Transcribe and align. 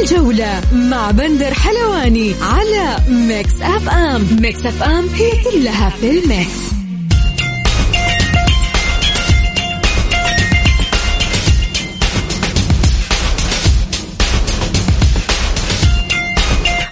الجولة 0.00 0.60
مع 0.72 1.10
بندر 1.10 1.54
حلواني 1.54 2.34
على 2.42 2.96
Mix 3.08 3.62
FM 3.62 4.26
Mix 4.40 4.66
FM 4.66 5.08
هي 5.08 5.30
كلها 5.44 5.88
في 5.88 6.10
ال 6.10 6.22
mix. 6.22 6.70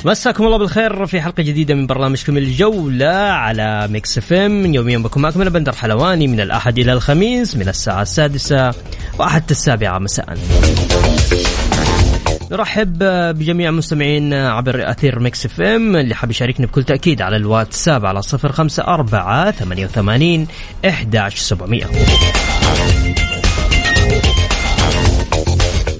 مساكم 0.05 0.47
الله 0.47 0.59
بالخير 0.59 1.07
في 1.07 1.21
حلقة 1.21 1.43
جديدة 1.43 1.75
من 1.75 1.87
برنامجكم 1.87 2.37
الجولة 2.37 3.09
على 3.17 3.89
Mix 3.91 4.19
FM 4.19 4.75
يوميا 4.75 4.99
بكم 4.99 5.23
معكم 5.23 5.41
أنا 5.41 5.51
بندر 5.51 5.73
حلواني 5.73 6.27
من 6.27 6.41
الأحد 6.41 6.79
إلى 6.79 6.93
الخميس 6.93 7.57
من 7.57 7.69
الساعة 7.69 8.03
السادسة 8.03 8.71
وحتى 9.19 9.51
السابعة 9.51 9.99
مساء. 9.99 10.39
نرحب 12.51 12.99
بجميع 13.39 13.69
المستمعين 13.69 14.35
عبر 14.35 14.91
أثير 14.91 15.19
ميكس 15.19 15.47
إف 15.47 15.61
إم 15.61 15.97
اللي 15.97 16.15
حاب 16.15 16.31
يشاركني 16.31 16.67
بكل 16.67 16.85
تأكيد 16.85 17.23
على 17.23 17.37
الواتساب 17.37 18.07
على 18.07 18.21
054 18.33 19.51
88 19.53 20.47
11700 20.85 21.87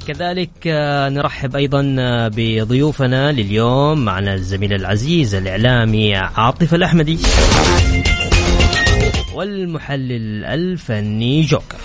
كذلك 0.07 0.51
آه، 0.67 1.09
نرحب 1.09 1.57
أيضا 1.57 1.97
آه، 1.99 2.31
بضيوفنا 2.35 3.33
لليوم 3.33 4.05
معنا 4.05 4.35
الزميل 4.35 4.73
العزيز 4.73 5.35
الإعلامي 5.35 6.17
عاطف 6.17 6.75
الأحمدي 6.75 7.19
والمحلل 9.35 10.45
الفني 10.45 11.43
جوكر. 11.43 11.77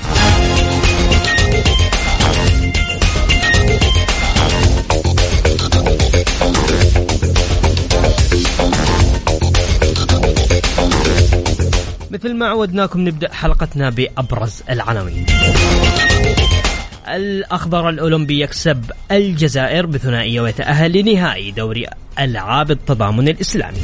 مثل 12.13 12.33
ما 12.33 12.47
عودناكم 12.47 12.99
نبدأ 13.07 13.33
حلقتنا 13.33 13.89
بأبرز 13.89 14.63
العناوين. 14.69 15.25
الأخضر 17.07 17.89
الأولمبي 17.89 18.41
يكسب 18.41 18.91
الجزائر 19.11 19.85
بثنائية 19.85 20.41
ويتأهل 20.41 20.97
لنهائي 20.97 21.51
دوري 21.51 21.85
ألعاب 22.19 22.71
التضامن 22.71 23.27
الإسلامي. 23.27 23.77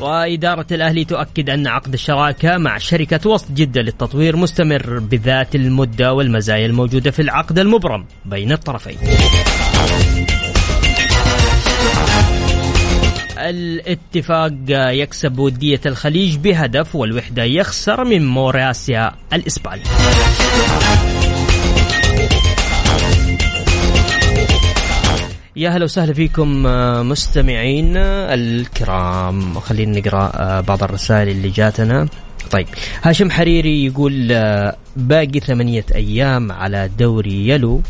وإدارة 0.00 0.66
الأهلي 0.72 1.04
تؤكد 1.04 1.50
أن 1.50 1.66
عقد 1.66 1.92
الشراكة 1.92 2.58
مع 2.58 2.78
شركة 2.78 3.30
وسط 3.30 3.52
جدة 3.52 3.80
للتطوير 3.80 4.36
مستمر 4.36 4.98
بذات 4.98 5.54
المدة 5.54 6.12
والمزايا 6.12 6.66
الموجودة 6.66 7.10
في 7.10 7.22
العقد 7.22 7.58
المبرم 7.58 8.06
بين 8.24 8.52
الطرفين. 8.52 8.96
الاتفاق 13.50 14.52
يكسب 14.68 15.38
ودية 15.38 15.80
الخليج 15.86 16.36
بهدف 16.36 16.94
والوحدة 16.94 17.44
يخسر 17.44 18.04
من 18.04 18.26
موراسيا 18.26 19.12
الإسباني 19.32 19.82
يا 25.56 25.70
هلا 25.70 25.84
وسهلا 25.84 26.12
فيكم 26.12 26.62
مستمعين 27.08 27.96
الكرام. 27.96 29.60
خلينا 29.60 30.00
نقرأ 30.00 30.60
بعض 30.60 30.82
الرسائل 30.82 31.28
اللي 31.28 31.48
جاتنا. 31.48 32.08
طيب 32.50 32.66
هاشم 33.02 33.30
حريري 33.30 33.84
يقول 33.84 34.28
باقي 34.96 35.40
ثمانية 35.40 35.84
أيام 35.94 36.52
على 36.52 36.90
دوري 36.98 37.48
يلو. 37.48 37.82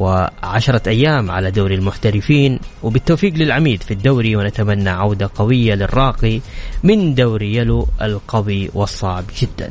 وعشرة 0.00 0.82
أيام 0.86 1.30
على 1.30 1.50
دوري 1.50 1.74
المحترفين 1.74 2.58
وبالتوفيق 2.82 3.34
للعميد 3.34 3.82
في 3.82 3.90
الدوري 3.90 4.36
ونتمنى 4.36 4.90
عودة 4.90 5.30
قوية 5.34 5.74
للراقي 5.74 6.40
من 6.82 7.14
دوري 7.14 7.56
يلو 7.56 7.88
القوي 8.02 8.70
والصعب 8.74 9.24
جدا. 9.40 9.70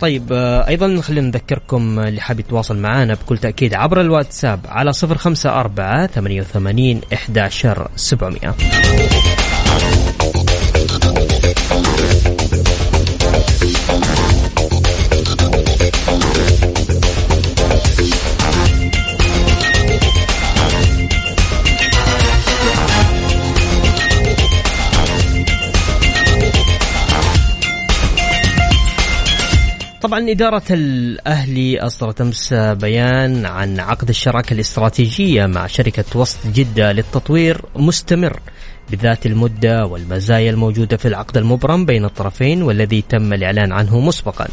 طيب 0.00 0.32
أيضا 0.68 1.00
خلينا 1.00 1.26
نذكركم 1.26 1.98
اللي 1.98 2.20
حاب 2.20 2.40
يتواصل 2.40 2.76
معنا 2.76 3.14
بكل 3.14 3.38
تأكيد 3.38 3.74
عبر 3.74 4.00
الواتساب 4.00 4.60
على 4.68 4.92
054 5.04 6.06
88 6.06 7.00
11 7.12 7.88
700 7.96 8.54
طبعا 30.12 30.30
إدارة 30.30 30.62
الأهلي 30.70 31.80
أصدرت 31.80 32.20
أمس 32.20 32.54
بيان 32.54 33.46
عن 33.46 33.80
عقد 33.80 34.08
الشراكة 34.08 34.54
الاستراتيجية 34.54 35.46
مع 35.46 35.66
شركة 35.66 36.04
وسط 36.14 36.46
جدة 36.46 36.92
للتطوير 36.92 37.62
مستمر. 37.76 38.40
بذات 38.90 39.26
المدة 39.26 39.86
والمزايا 39.86 40.50
الموجودة 40.50 40.96
في 40.96 41.08
العقد 41.08 41.36
المبرم 41.36 41.86
بين 41.86 42.04
الطرفين 42.04 42.62
والذي 42.62 43.04
تم 43.08 43.32
الإعلان 43.32 43.72
عنه 43.72 44.00
مسبقا. 44.00 44.48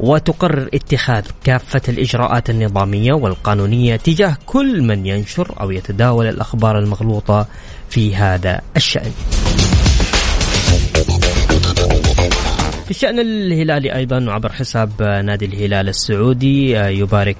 وتقرر 0.00 0.68
اتخاذ 0.74 1.24
كافة 1.44 1.82
الإجراءات 1.88 2.50
النظامية 2.50 3.12
والقانونية 3.12 3.96
تجاه 3.96 4.36
كل 4.46 4.82
من 4.82 5.06
ينشر 5.06 5.54
أو 5.60 5.70
يتداول 5.70 6.26
الأخبار 6.26 6.78
المغلوطة 6.78 7.46
في 7.90 8.16
هذا 8.16 8.60
الشأن. 8.76 9.12
في 12.84 12.90
الشأن 12.90 13.18
الهلالي 13.20 13.94
أيضا 13.94 14.24
وعبر 14.24 14.52
حساب 14.52 15.02
نادي 15.02 15.44
الهلال 15.44 15.88
السعودي 15.88 16.70
يبارك 16.72 17.36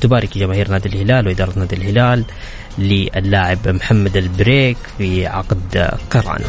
تبارك 0.00 0.38
جماهير 0.38 0.70
نادي 0.70 0.88
الهلال 0.88 1.26
وإدارة 1.26 1.58
نادي 1.58 1.76
الهلال 1.76 2.24
للاعب 2.78 3.68
محمد 3.68 4.16
البريك 4.16 4.76
في 4.98 5.26
عقد 5.26 5.90
قرانه 6.10 6.46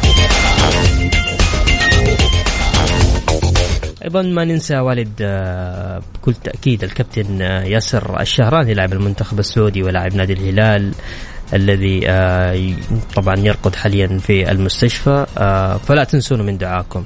أيضا 4.03 4.21
ما 4.21 4.45
ننسى 4.45 4.77
والد 4.77 5.23
بكل 6.13 6.33
تأكيد 6.33 6.83
الكابتن 6.83 7.41
ياسر 7.41 8.21
الشهراني 8.21 8.73
لاعب 8.73 8.93
المنتخب 8.93 9.39
السعودي 9.39 9.83
ولاعب 9.83 10.15
نادي 10.15 10.33
الهلال 10.33 10.93
الذي 11.53 11.99
طبعا 13.15 13.35
يرقد 13.37 13.75
حاليا 13.75 14.07
في 14.17 14.51
المستشفى 14.51 15.25
فلا 15.87 16.03
تنسونا 16.03 16.43
من 16.43 16.57
دعاكم. 16.57 17.03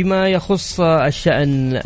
فيما 0.00 0.28
يخص 0.28 0.80
الشأن 0.80 1.80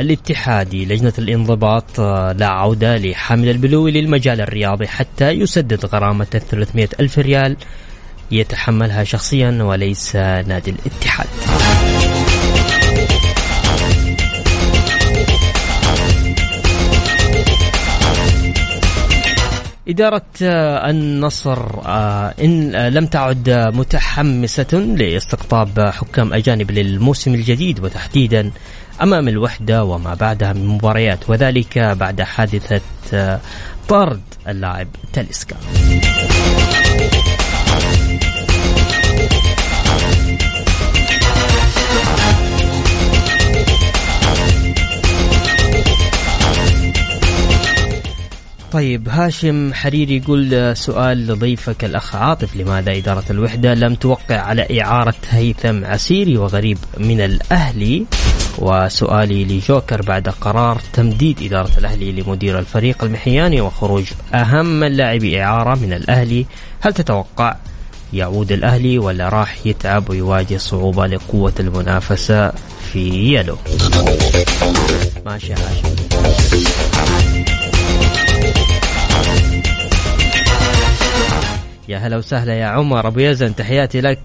الاتحادي 0.00 0.84
لجنة 0.84 1.12
الانضباط 1.18 2.00
لا 2.38 2.46
عودة 2.46 2.96
لحامل 2.96 3.48
البلوي 3.48 3.90
للمجال 3.90 4.40
الرياضي 4.40 4.88
حتى 4.88 5.30
يسدد 5.30 5.86
غرامة 5.86 6.24
300 6.24 6.88
ألف 7.00 7.18
ريال 7.18 7.56
يتحملها 8.30 9.04
شخصيا 9.04 9.58
وليس 9.62 10.16
نادي 10.16 10.70
الاتحاد. 10.70 11.26
إدارة 19.88 20.22
النصر 20.90 21.58
إن 22.44 22.72
لم 22.76 23.06
تعد 23.06 23.50
متحمسة 23.50 24.78
لاستقطاب 24.78 25.80
حكام 25.80 26.34
أجانب 26.34 26.70
للموسم 26.70 27.34
الجديد 27.34 27.84
وتحديدا 27.84 28.50
أمام 29.02 29.28
الوحدة 29.28 29.84
وما 29.84 30.14
بعدها 30.14 30.52
من 30.52 30.66
مباريات 30.66 31.30
وذلك 31.30 31.78
بعد 31.78 32.22
حادثة 32.22 32.80
طرد 33.88 34.20
اللاعب 34.48 34.88
تاليسكا. 35.12 35.56
طيب 48.72 49.08
هاشم 49.08 49.74
حريري 49.74 50.16
يقول 50.16 50.76
سؤال 50.76 51.26
لضيفك 51.26 51.84
الأخ 51.84 52.16
عاطف 52.16 52.56
لماذا 52.56 52.92
إدارة 52.96 53.24
الوحدة 53.30 53.74
لم 53.74 53.94
توقع 53.94 54.40
على 54.40 54.82
إعارة 54.82 55.14
هيثم 55.30 55.84
عسيري 55.84 56.36
وغريب 56.36 56.78
من 56.98 57.20
الأهلي؟ 57.20 58.04
وسؤالي 58.58 59.44
لجوكر 59.44 60.02
بعد 60.02 60.28
قرار 60.28 60.80
تمديد 60.92 61.42
إدارة 61.42 61.70
الأهلي 61.78 62.12
لمدير 62.12 62.58
الفريق 62.58 63.04
المحياني 63.04 63.60
وخروج 63.60 64.04
أهم 64.34 64.84
اللاعبي 64.84 65.42
إعارة 65.42 65.74
من 65.74 65.92
الأهلي. 65.92 66.46
هل 66.80 66.92
تتوقع 66.92 67.56
يعود 68.12 68.52
الأهلي 68.52 68.98
ولا 68.98 69.28
راح 69.28 69.66
يتعب 69.66 70.10
ويواجه 70.10 70.56
صعوبة 70.56 71.06
لقوة 71.06 71.52
المنافسة 71.60 72.52
في 72.92 73.34
يلو؟ 73.34 73.56
ماشي 75.26 75.52
هاشم. 75.52 75.88
يا 81.88 81.98
هلا 81.98 82.16
وسهلا 82.16 82.54
يا 82.54 82.66
عمر 82.66 83.06
أبو 83.06 83.20
يزن 83.20 83.54
تحياتي 83.56 84.00
لك. 84.00 84.18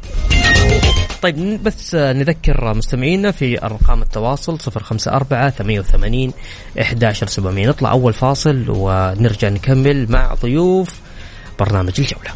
طيب 1.21 1.63
بس 1.63 1.95
نذكر 1.95 2.74
مستمعينا 2.74 3.31
في 3.31 3.65
أرقام 3.65 4.01
التواصل 4.01 4.57
054 4.77 5.50
88 5.50 6.33
11700 6.80 7.68
نطلع 7.68 7.92
أول 7.92 8.13
فاصل 8.13 8.65
ونرجع 8.69 9.50
نكمل 9.50 10.12
مع 10.12 10.33
ضيوف 10.33 11.00
برنامج 11.60 11.94
الجولة. 12.00 12.31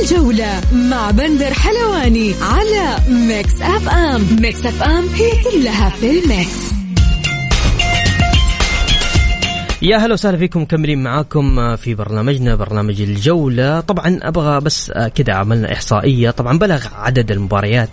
الجولة 0.00 0.60
مع 0.72 1.10
بندر 1.10 1.54
حلواني 1.54 2.34
على 2.42 2.96
ميكس 3.08 3.62
أف 3.62 3.88
أم. 3.88 4.36
ميكس 4.40 4.66
أف 4.66 4.82
أم 4.82 5.08
هي 5.08 5.30
كلها 5.44 5.90
في 5.90 6.10
الميكس. 6.10 6.75
يا 9.86 9.96
هلا 9.96 10.12
وسهلا 10.12 10.36
فيكم 10.36 10.62
مكملين 10.62 11.02
معاكم 11.02 11.76
في 11.76 11.94
برنامجنا 11.94 12.54
برنامج 12.54 13.00
الجولة. 13.00 13.80
طبعا 13.80 14.18
أبغى 14.22 14.60
بس 14.60 14.92
كده 15.14 15.34
عملنا 15.34 15.72
إحصائية. 15.72 16.30
طبعا 16.30 16.58
بلغ 16.58 16.86
عدد 16.94 17.30
المباريات 17.30 17.88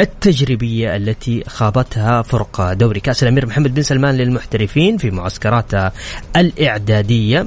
التجريبية 0.00 0.96
التي 0.96 1.44
خاضتها 1.46 2.22
فرق 2.22 2.72
دوري 2.72 3.00
كأس 3.00 3.22
الأمير 3.22 3.46
محمد 3.46 3.74
بن 3.74 3.82
سلمان 3.82 4.14
للمحترفين 4.16 4.96
في 4.96 5.10
معسكراتها 5.10 5.92
الإعدادية. 6.36 7.46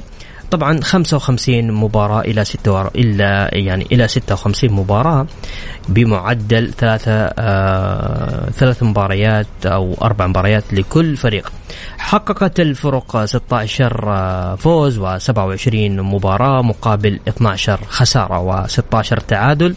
طبعا 0.54 0.80
55 0.80 1.72
مباراة 1.72 2.20
إلى 2.20 2.44
6 2.44 2.86
إلا 2.86 3.50
يعني 3.52 3.86
إلى 3.92 4.08
56 4.08 4.72
مباراة 4.72 5.26
بمعدل 5.88 6.72
ثلاثة 6.72 7.12
آه 7.12 8.50
ثلاث 8.50 8.82
مباريات 8.82 9.46
أو 9.66 9.94
أربع 10.02 10.26
مباريات 10.26 10.64
لكل 10.72 11.16
فريق. 11.16 11.52
حققت 11.98 12.60
الفرق 12.60 13.24
16 13.24 14.08
آه 14.08 14.54
فوز 14.54 15.00
و27 15.00 15.74
مباراة 15.74 16.62
مقابل 16.62 17.20
12 17.28 17.80
خسارة 17.88 18.66
و16 18.66 19.18
تعادل 19.28 19.74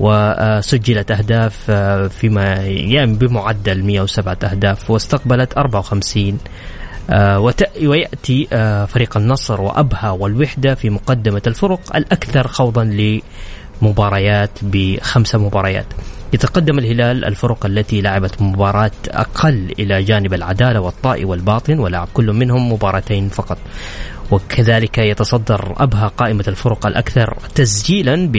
وسجلت 0.00 1.10
أهداف 1.10 1.70
آه، 1.70 2.06
فيما 2.06 2.54
يعني 2.66 3.14
بمعدل 3.14 3.82
107 3.82 4.38
أهداف 4.44 4.90
واستقبلت 4.90 5.58
54 5.58 6.28
آه، 6.28 6.81
ويأتي 7.82 8.48
آه، 8.52 8.84
فريق 8.84 9.16
النصر 9.16 9.60
وأبها 9.60 10.10
والوحدة 10.10 10.74
في 10.74 10.90
مقدمة 10.90 11.42
الفرق 11.46 11.96
الأكثر 11.96 12.46
خوضا 12.46 12.84
لمباريات 13.82 14.50
بخمسة 14.62 15.38
مباريات. 15.38 15.86
يتقدم 16.32 16.78
الهلال 16.78 17.24
الفرق 17.24 17.66
التي 17.66 18.00
لعبت 18.00 18.42
مباراة 18.42 18.90
أقل 19.08 19.74
إلى 19.78 20.02
جانب 20.02 20.34
العدالة 20.34 20.80
والطائي 20.80 21.24
والباطن 21.24 21.78
ولعب 21.78 22.08
كل 22.14 22.32
منهم 22.32 22.72
مباراتين 22.72 23.28
فقط. 23.28 23.58
وكذلك 24.30 24.98
يتصدر 24.98 25.74
أبها 25.76 26.08
قائمة 26.08 26.44
الفرق 26.48 26.86
الأكثر 26.86 27.36
تسجيلا 27.54 28.26
ب 28.26 28.36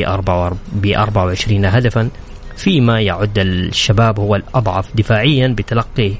24 0.87 1.65
هدفا 1.65 2.09
فيما 2.57 3.01
يعد 3.01 3.39
الشباب 3.39 4.19
هو 4.19 4.35
الأضعف 4.35 4.95
دفاعيا 4.95 5.47
بتلقي 5.47 6.13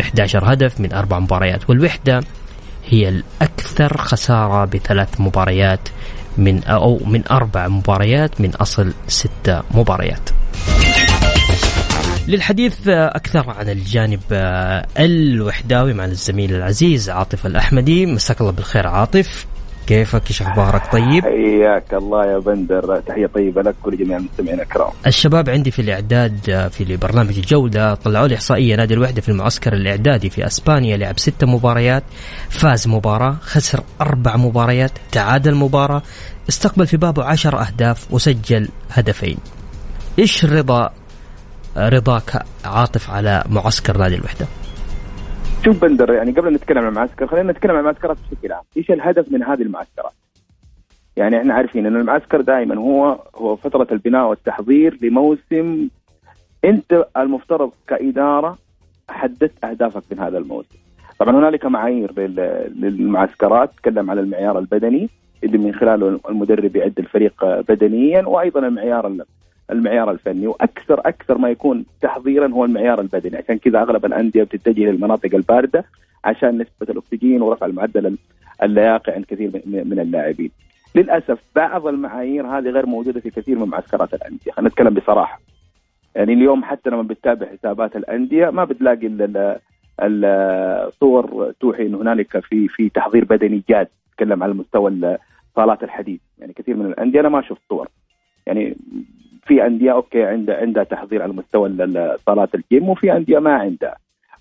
11 0.00 0.52
هدف 0.52 0.80
من 0.80 0.92
أربع 0.92 1.18
مباريات 1.18 1.70
والوحدة 1.70 2.20
هي 2.86 3.08
الأكثر 3.08 3.98
خسارة 3.98 4.64
بثلاث 4.64 5.20
مباريات 5.20 5.88
من 6.38 6.64
أو 6.64 7.00
من 7.06 7.22
أربع 7.30 7.68
مباريات 7.68 8.40
من 8.40 8.50
أصل 8.54 8.92
ستة 9.08 9.62
مباريات. 9.70 10.30
للحديث 12.28 12.88
أكثر 12.88 13.50
عن 13.50 13.68
الجانب 13.68 14.20
الوحداوي 14.98 15.92
مع 15.92 16.04
الزميل 16.04 16.54
العزيز 16.54 17.10
عاطف 17.10 17.46
الأحمدي. 17.46 18.06
مساك 18.06 18.40
الله 18.40 18.52
بالخير 18.52 18.86
عاطف. 18.86 19.46
كيفك 19.86 20.22
إيش 20.28 20.42
أخبارك 20.42 20.92
طيب؟ 20.92 21.24
حياك 21.24 21.94
الله 21.94 22.26
يا 22.26 22.38
بندر 22.38 23.00
تحية 23.00 23.26
طيبة 23.26 23.62
لك 23.62 23.74
ولجميع 23.84 24.16
المستمعين 24.16 24.60
الكرام. 24.60 24.90
الشباب 25.06 25.50
عندي 25.50 25.70
في 25.70 25.82
الإعداد 25.82 26.68
في 26.72 26.96
برنامج 26.96 27.36
الجوله 27.38 27.94
طلعوا 27.94 28.28
لي 28.28 28.34
إحصائية 28.34 28.76
نادي 28.76 28.94
الوحدة 28.94 29.20
في 29.20 29.28
المعسكر 29.28 29.72
الإعدادي 29.72 30.30
في 30.30 30.46
أسبانيا 30.46 30.96
لعب 30.96 31.18
ست 31.18 31.44
مباريات 31.44 32.02
فاز 32.48 32.88
مباراة 32.88 33.36
خسر 33.40 33.80
أربع 34.00 34.36
مباريات 34.36 34.90
تعادل 35.12 35.54
مباراة 35.54 36.02
استقبل 36.48 36.86
في 36.86 36.96
بابه 36.96 37.24
عشر 37.24 37.60
أهداف 37.60 38.06
وسجل 38.10 38.68
هدفين. 38.90 39.38
إيش 40.18 40.44
رضا 40.44 40.90
رضاك 41.76 42.42
عاطف 42.64 43.10
على 43.10 43.44
معسكر 43.48 43.98
نادي 43.98 44.14
الوحدة؟ 44.14 44.46
شوف 45.66 45.84
بندر 45.84 46.12
يعني 46.12 46.32
قبل 46.32 46.54
نتكلم 46.54 46.78
عن 46.78 46.88
المعسكر 46.88 47.26
خلينا 47.26 47.52
نتكلم 47.52 47.72
عن 47.72 47.78
المعسكرات 47.78 48.16
بشكل 48.30 48.52
عام، 48.52 48.62
إيش 48.76 48.90
الهدف 48.90 49.32
من 49.32 49.42
هذه 49.42 49.62
المعسكرات؟ 49.62 50.12
يعني 51.16 51.38
إحنا 51.38 51.54
عارفين 51.54 51.86
إن 51.86 51.96
المعسكر 51.96 52.40
دائما 52.40 52.74
هو 52.74 53.18
هو 53.34 53.56
فترة 53.56 53.86
البناء 53.92 54.28
والتحضير 54.28 54.98
لموسم 55.02 55.88
أنت 56.64 57.06
المفترض 57.16 57.70
كإدارة 57.86 58.58
حددت 59.08 59.64
أهدافك 59.64 60.02
من 60.10 60.18
هذا 60.18 60.38
الموسم. 60.38 60.78
طبعا 61.18 61.36
هنالك 61.36 61.64
معايير 61.64 62.20
للمعسكرات 62.76 63.70
تكلم 63.76 64.10
على 64.10 64.20
المعيار 64.20 64.58
البدني 64.58 65.10
اللي 65.44 65.58
من 65.58 65.74
خلاله 65.74 66.20
المدرب 66.28 66.76
يعد 66.76 66.98
الفريق 66.98 67.44
بدنيا 67.44 68.26
وأيضا 68.26 68.60
المعيار 68.60 69.06
المعيار 69.70 70.10
الفني 70.10 70.46
وأكثر 70.46 71.00
أكثر 71.00 71.38
ما 71.38 71.50
يكون 71.50 71.84
تحضيرا 72.00 72.48
هو 72.48 72.64
المعيار 72.64 73.00
البدني 73.00 73.36
عشان 73.36 73.58
كذا 73.58 73.82
أغلب 73.82 74.04
الأندية 74.04 74.42
بتتجه 74.42 74.90
للمناطق 74.90 75.34
الباردة 75.34 75.84
عشان 76.24 76.58
نسبة 76.58 76.92
الأكسجين 76.92 77.42
ورفع 77.42 77.66
المعدل 77.66 78.18
اللياقي 78.62 79.12
عند 79.12 79.24
كثير 79.24 79.50
من 79.66 80.00
اللاعبين. 80.00 80.50
للأسف 80.94 81.38
بعض 81.56 81.86
المعايير 81.86 82.46
هذه 82.46 82.68
غير 82.68 82.86
موجودة 82.86 83.20
في 83.20 83.30
كثير 83.30 83.58
من 83.58 83.68
معسكرات 83.68 84.14
الأندية، 84.14 84.52
خلينا 84.52 84.68
نتكلم 84.70 84.94
بصراحة. 84.94 85.40
يعني 86.14 86.32
اليوم 86.32 86.64
حتى 86.64 86.90
لما 86.90 87.02
بتتابع 87.02 87.46
حسابات 87.46 87.96
الأندية 87.96 88.50
ما 88.50 88.64
بتلاقي 88.64 89.10
الصور 90.00 91.52
توحي 91.60 91.86
إن 91.86 91.94
هنالك 91.94 92.38
في 92.38 92.68
في 92.68 92.88
تحضير 92.88 93.24
بدني 93.24 93.62
جاد، 93.68 93.88
تتكلم 94.12 94.42
على 94.42 94.54
مستوى 94.54 95.18
صالات 95.56 95.82
الحديد، 95.82 96.20
يعني 96.38 96.52
كثير 96.52 96.76
من 96.76 96.86
الأندية 96.86 97.20
أنا 97.20 97.28
ما 97.28 97.42
شفت 97.42 97.60
صور. 97.68 97.88
يعني 98.46 98.76
في 99.46 99.66
أندية 99.66 99.92
okay 99.92 100.22
عندها 100.22 100.60
عندها 100.60 100.84
تحضير 100.84 101.22
على 101.22 101.32
مستوى 101.32 101.68
صالات 102.26 102.54
الجيم 102.54 102.88
وفي 102.88 103.16
أندية 103.16 103.38
ما 103.38 103.54
عندها. 103.54 103.96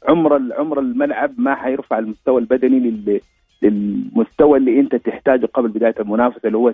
عمر 0.07 0.41
عمر 0.57 0.79
الملعب 0.79 1.31
ما 1.37 1.55
حيرفع 1.55 1.99
المستوى 1.99 2.41
البدني 2.41 2.79
لل 2.79 3.21
للمستوى 3.61 4.57
اللي 4.57 4.79
أنت 4.79 4.95
تحتاجه 4.95 5.45
قبل 5.45 5.67
بداية 5.67 5.95
المنافسة 5.99 6.41
اللي 6.45 6.57
هو 6.57 6.73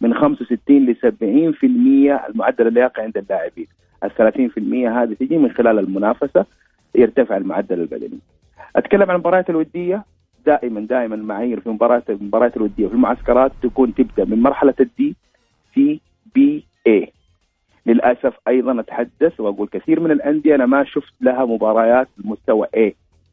من 0.00 0.14
65 0.14 0.86
ل 0.86 0.96
70% 0.96 2.28
المعدل 2.28 2.66
اللياقي 2.66 3.02
عند 3.02 3.16
اللاعبين. 3.16 3.66
ال 4.04 4.10
30% 4.10 4.88
هذه 4.88 5.14
تجي 5.14 5.38
من 5.38 5.50
خلال 5.50 5.78
المنافسة 5.78 6.46
يرتفع 6.94 7.36
المعدل 7.36 7.80
البدني. 7.80 8.18
أتكلم 8.76 9.02
عن 9.02 9.10
المباريات 9.10 9.50
الودية. 9.50 10.04
دائما 10.46 10.80
دائما 10.80 11.16
معايير 11.16 11.60
في 11.60 11.68
مباريات 11.68 12.10
المباريات 12.10 12.56
الودية. 12.56 12.86
في 12.86 12.94
المعسكرات 12.94 13.52
تكون 13.62 13.94
تبدأ 13.94 14.24
من 14.24 14.42
مرحلة 14.42 14.74
ال 14.80 14.98
D 14.98 15.16
C 15.74 16.00
B 16.34 16.64
A 16.86 17.12
للأسف 17.86 18.34
أيضا 18.48 18.80
أتحدث 18.80 19.40
وأقول 19.40 19.68
كثير 19.68 20.00
من 20.00 20.10
الأندية 20.10 20.54
أنا 20.54 20.66
ما 20.66 20.84
شفت 20.84 21.14
لها 21.20 21.44
مباريات 21.44 22.08
بمستوى 22.18 22.66
A 22.66 22.92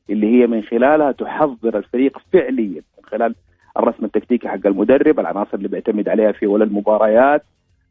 اللي 0.09 0.41
هي 0.41 0.47
من 0.47 0.63
خلالها 0.63 1.11
تحضر 1.11 1.77
الفريق 1.77 2.17
فعليا 2.33 2.81
من 2.97 3.03
خلال 3.03 3.35
الرسم 3.77 4.05
التكتيكي 4.05 4.47
حق 4.47 4.65
المدرب 4.65 5.19
العناصر 5.19 5.49
اللي 5.53 5.67
بيعتمد 5.67 6.09
عليها 6.09 6.31
في 6.31 6.47
ولا 6.47 6.63
المباريات. 6.63 7.43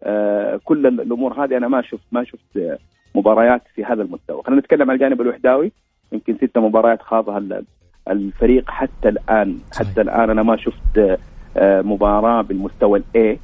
آه 0.02 0.60
كل 0.64 0.86
الأمور 0.86 1.44
هذه 1.44 1.56
أنا 1.56 1.68
ما 1.68 1.82
شفت 1.82 2.06
ما 2.12 2.24
شفت 2.24 2.78
مباريات 3.14 3.62
في 3.74 3.84
هذا 3.84 4.02
المستوى. 4.02 4.42
خلينا 4.42 4.60
نتكلم 4.60 4.90
عن 4.90 4.96
الجانب 4.96 5.20
الوحداوي. 5.20 5.72
يمكن 6.12 6.36
ستة 6.36 6.60
مباريات 6.60 7.02
خاضها 7.02 7.62
الفريق 8.08 8.70
حتى 8.70 9.08
الآن. 9.08 9.58
حتى 9.78 10.00
الآن 10.00 10.30
أنا 10.30 10.42
ما 10.42 10.56
شفت 10.56 11.18
آه 11.56 11.82
مباراة 11.82 12.42
بالمستوى 12.42 13.02
الاي 13.14 13.38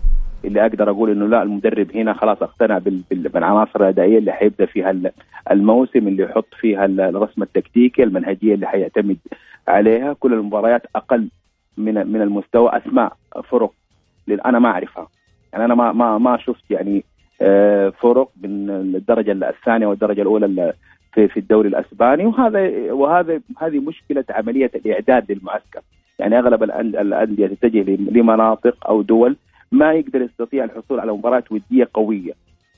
اللي 0.47 0.67
أقدر 0.67 0.91
أقول 0.91 1.11
إنه 1.11 1.27
لا 1.27 1.43
المدرب 1.43 1.97
هنا 1.97 2.13
خلاص 2.13 2.43
اقتنع 2.43 2.81
بالعناصر 3.11 3.81
الأدائية 3.81 4.19
اللي 4.19 4.33
حيبدأ 4.33 4.67
فيها 4.67 4.95
الموسم 5.51 6.09
اللي 6.09 6.23
يحط 6.23 6.55
فيها 6.61 6.85
الرسم 6.85 7.43
التكتيكي 7.43 8.03
المنهجية 8.03 8.55
اللي 8.55 8.67
حيعتمد 8.67 9.17
عليها. 9.69 10.13
كل 10.13 10.33
المباريات 10.33 10.83
أقل 10.97 11.29
من 11.77 11.95
من 11.95 12.23
المستوى. 12.23 12.71
أسماء 12.77 13.13
فرق 13.51 13.73
أنا 14.47 14.59
ما 14.59 14.69
أعرفها. 14.69 15.09
يعني 15.53 15.65
أنا 15.65 15.75
ما 15.75 15.93
ما 15.93 16.19
ما 16.19 16.39
شفت 16.39 16.71
يعني 16.71 17.05
آه، 17.41 17.89
فرق 17.89 18.29
بين 18.37 18.71
الدرجة 18.71 19.33
الثانية 19.33 19.87
والدرجة 19.87 20.23
الأولى 20.23 20.73
في 21.15 21.29
في 21.29 21.41
الدوري 21.41 21.69
الأسباني. 21.69 22.27
وهذا 22.27 22.93
وهذا 22.93 23.41
هذه 23.59 23.79
مشكلة 23.79 24.25
عملية 24.31 24.71
الإعداد 24.75 25.33
للمعسكر. 25.33 25.81
يعني 26.19 26.39
أغلب 26.39 26.63
الأندية 26.63 27.47
تتجه 27.47 27.97
لمناطق 28.11 28.89
أو 28.89 29.03
دول 29.03 29.37
ما 29.73 29.93
يقدر 29.93 30.23
يستطيع 30.23 30.65
الحصول 30.65 31.01
على 31.01 31.13
مباريات 31.13 31.53
ودية 31.53 31.89
قوية 31.95 32.33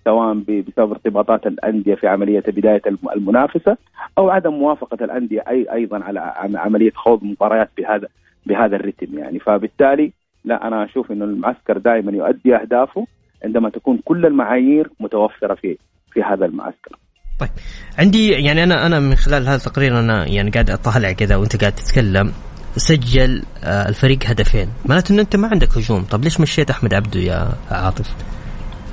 سواء 0.04 0.34
بسبب 0.34 0.90
ارتباطات 0.90 1.46
الأندية 1.46 1.94
في 1.94 2.08
عملية 2.08 2.42
بداية 2.48 2.82
المنافسة 3.16 3.76
أو 4.18 4.30
عدم 4.30 4.52
موافقة 4.52 5.04
الأندية 5.04 5.44
اي 5.48 5.72
أيضا 5.72 6.04
على 6.04 6.34
عملية 6.54 6.90
خوض 6.90 7.24
مباريات 7.24 7.70
بهذا 7.78 8.08
بهذا 8.46 8.76
الرتم 8.76 9.18
يعني 9.18 9.38
فبالتالي 9.38 10.12
لا 10.44 10.66
أنا 10.66 10.84
أشوف 10.84 11.12
إنه 11.12 11.24
المعسكر 11.24 11.78
دائما 11.78 12.12
يؤدي 12.12 12.56
أهدافه 12.56 13.06
عندما 13.44 13.70
تكون 13.70 13.98
كل 14.04 14.26
المعايير 14.26 14.90
متوفرة 15.00 15.54
في 15.54 15.78
في 16.12 16.22
هذا 16.22 16.46
المعسكر. 16.46 16.96
طيب 17.40 17.50
عندي 17.98 18.28
يعني 18.30 18.62
أنا 18.62 18.86
أنا 18.86 19.00
من 19.00 19.14
خلال 19.14 19.42
هذا 19.42 19.56
التقرير 19.56 19.98
أنا 19.98 20.26
يعني 20.26 20.50
قاعد 20.50 20.70
أطالع 20.70 21.12
كذا 21.12 21.36
وأنت 21.36 21.60
قاعد 21.60 21.72
تتكلم 21.72 22.32
سجل 22.78 23.42
آه، 23.64 23.88
الفريق 23.88 24.18
هدفين. 24.26 24.68
معناته 24.88 25.12
ان 25.12 25.18
أنت 25.18 25.36
ما 25.36 25.48
عندك 25.48 25.68
هجوم. 25.76 26.02
طب 26.02 26.24
ليش 26.24 26.40
مشيت 26.40 26.70
أحمد 26.70 26.94
عبده 26.94 27.20
يا 27.20 27.48
عاطف؟ 27.70 28.14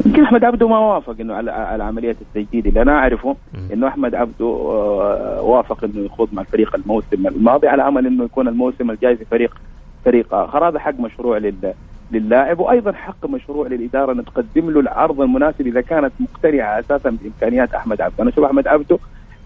يمكن 0.06 0.24
أحمد 0.24 0.44
عبده 0.44 0.68
ما 0.68 0.80
وافق 0.80 1.16
إنه 1.20 1.34
على 1.34 1.52
على 1.52 1.84
عملية 1.84 2.16
التجديد 2.22 2.68
اللي 2.68 2.82
أنا 2.82 2.92
أعرفه 2.92 3.36
إنه 3.74 3.88
أحمد 3.88 4.16
عبده 4.16 4.46
آه، 4.46 5.42
وافق 5.42 5.84
إنه 5.84 6.06
يخوض 6.06 6.30
مع 6.34 6.42
الفريق 6.42 6.76
الموسم 6.76 7.28
الماضي 7.28 7.68
على 7.68 7.88
أمل 7.88 8.08
إنه 8.08 8.24
يكون 8.24 8.48
الموسم 8.48 8.92
الجاي 8.92 9.16
في 9.16 9.26
فريق 9.26 9.58
فريق 10.06 10.34
آخر. 10.34 10.70
هذا 10.70 10.80
حق 10.80 11.00
مشروع 11.00 11.38
لل 11.38 11.74
للاعب 12.12 12.60
وأيضا 12.60 12.92
حق 12.92 13.30
مشروع 13.30 13.68
للإدارة 13.68 14.12
ان 14.12 14.26
تقدم 14.26 14.70
له 14.70 14.80
العرض 14.80 15.22
المناسب 15.22 15.68
إذا 15.68 15.82
كانت 15.82 16.12
مقتنعة 16.20 16.80
أساسا 16.80 17.10
بإمكانيات 17.10 17.74
أحمد 17.74 18.02
عبده، 18.02 18.24
أنا 18.24 18.30
أشوف 18.30 18.44
أحمد 18.46 18.68
عبده 18.68 18.98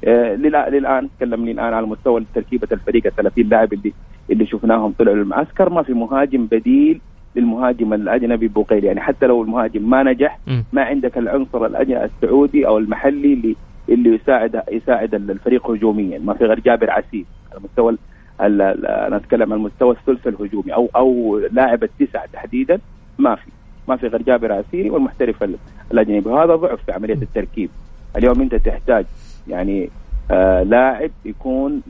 للآن 0.03 1.09
تكلمني 1.17 1.51
الآن 1.51 1.73
على 1.73 1.85
مستوى 1.85 2.25
تركيبة 2.35 2.67
الفريق 2.71 3.05
ال 3.05 3.15
30 3.15 3.43
لاعب 3.43 3.73
اللي 3.73 3.93
اللي 4.31 4.45
شفناهم 4.45 4.93
طلعوا 4.99 5.15
للمعسكر 5.15 5.69
ما 5.69 5.83
في 5.83 5.93
مهاجم 5.93 6.45
بديل 6.45 7.01
للمهاجم 7.35 7.93
الأجنبي 7.93 8.47
بوقيل. 8.47 8.83
يعني 8.83 9.01
حتى 9.01 9.25
لو 9.25 9.41
المهاجم 9.43 9.89
ما 9.89 10.03
نجح 10.03 10.39
ما 10.73 10.83
عندك 10.83 11.17
العنصر 11.17 11.65
السعودي 12.05 12.67
أو 12.67 12.77
المحلي 12.77 13.33
اللي 13.33 13.55
اللي 13.89 14.15
يساعد 14.15 14.61
يساعد 14.71 15.13
الفريق 15.15 15.71
هجوميا. 15.71 16.19
ما 16.19 16.33
في 16.33 16.45
غير 16.45 16.59
جابر 16.59 16.91
عسير. 16.91 17.25
على 17.51 17.61
مستوى 17.63 17.97
أنا 18.41 19.15
أتكلم 19.15 19.53
عن 19.53 19.59
مستوى 19.59 19.91
الثلث 19.95 20.27
الهجومي 20.27 20.73
أو 20.73 20.89
أو 20.95 21.39
لاعب 21.51 21.83
التسعه 21.83 22.25
تحديدا. 22.33 22.79
ما 23.17 23.35
في. 23.35 23.51
ما 23.87 23.95
في 23.95 24.07
غير 24.07 24.21
جابر 24.21 24.51
عسيري 24.51 24.89
والمحترف 24.89 25.45
الأجنبي. 25.91 26.29
وهذا 26.29 26.55
ضعف 26.55 26.79
في 26.85 26.91
عملية 26.91 27.21
التركيب. 27.21 27.69
اليوم 28.17 28.41
أنت 28.41 28.55
تحتاج 28.55 29.05
يعني 29.49 29.89
آه 30.31 30.63
لاعب 30.63 31.11
يكون 31.25 31.81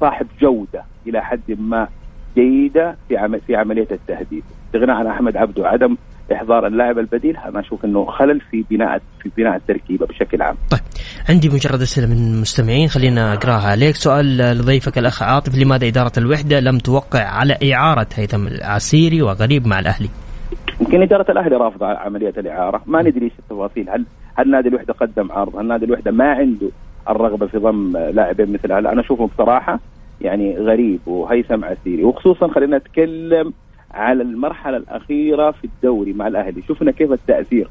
صاحب 0.00 0.26
جودة 0.40 0.84
إلى 1.06 1.22
حد 1.22 1.58
ما 1.58 1.88
جيدة 2.34 2.96
في 3.08 3.16
عمل 3.16 3.40
في 3.40 3.56
عملية 3.56 3.88
التهديد. 3.90 4.44
استغناء 4.66 4.96
عن 4.96 5.06
أحمد 5.06 5.36
عبده 5.36 5.62
وعدم 5.62 5.96
إحضار 6.32 6.66
اللاعب 6.66 6.98
البديل. 6.98 7.36
أنا 7.36 7.60
أشوف 7.60 7.84
إنه 7.84 8.04
خلل 8.04 8.40
في 8.40 8.64
بناء 8.70 9.00
في 9.22 9.30
بناء 9.36 9.56
التركيبة 9.56 10.06
بشكل 10.06 10.42
عام. 10.42 10.56
طيب 10.70 10.80
عندي 11.28 11.48
مجرد 11.48 11.80
أسئلة 11.80 12.06
من 12.06 12.34
المستمعين. 12.34 12.88
خلينا 12.88 13.34
أقرأها 13.34 13.70
عليك. 13.70 13.94
سؤال 13.94 14.36
لضيفك 14.36 14.98
الأخ 14.98 15.22
عاطف 15.22 15.58
لماذا 15.58 15.86
إدارة 15.86 16.12
الوحدة 16.18 16.60
لم 16.60 16.78
توقع 16.78 17.24
على 17.24 17.58
إعارة 17.74 18.06
هيثم 18.14 18.46
العسيري 18.46 19.22
وغريب 19.22 19.66
مع 19.66 19.78
الأهلي؟ 19.78 20.08
يمكن 20.80 21.02
إدارة 21.02 21.30
الأهلي 21.30 21.56
رافضة 21.56 21.86
عملية 21.86 22.34
الإعارة، 22.38 22.82
ما 22.86 23.02
ندري 23.02 23.24
إيش 23.24 23.32
التفاصيل. 23.38 23.90
هل 23.90 24.04
هل 24.36 24.50
نادي 24.50 24.68
الوحدة 24.68 24.92
قدم 24.92 25.32
عرض؟ 25.32 25.56
هل 25.56 25.66
نادي 25.66 25.84
الوحدة 25.84 26.10
ما 26.10 26.32
عنده 26.32 26.68
الرغبة 27.08 27.46
في 27.46 27.58
ضم 27.58 27.96
لاعبين 27.96 28.52
مثل 28.52 28.72
هذا؟ 28.72 28.92
أنا 28.92 29.00
اشوفه 29.00 29.26
بصراحة 29.26 29.80
يعني 30.20 30.56
غريب 30.56 31.00
وهيثم 31.06 31.64
عسيري 31.64 32.04
وخصوصا 32.04 32.48
خلينا 32.48 32.78
نتكلم 32.78 33.52
على 33.90 34.22
المرحلة 34.22 34.76
الأخيرة 34.76 35.50
في 35.50 35.64
الدوري 35.64 36.12
مع 36.12 36.26
الأهلي 36.26 36.62
شفنا 36.68 36.90
كيف 36.90 37.12
التأثير 37.12 37.68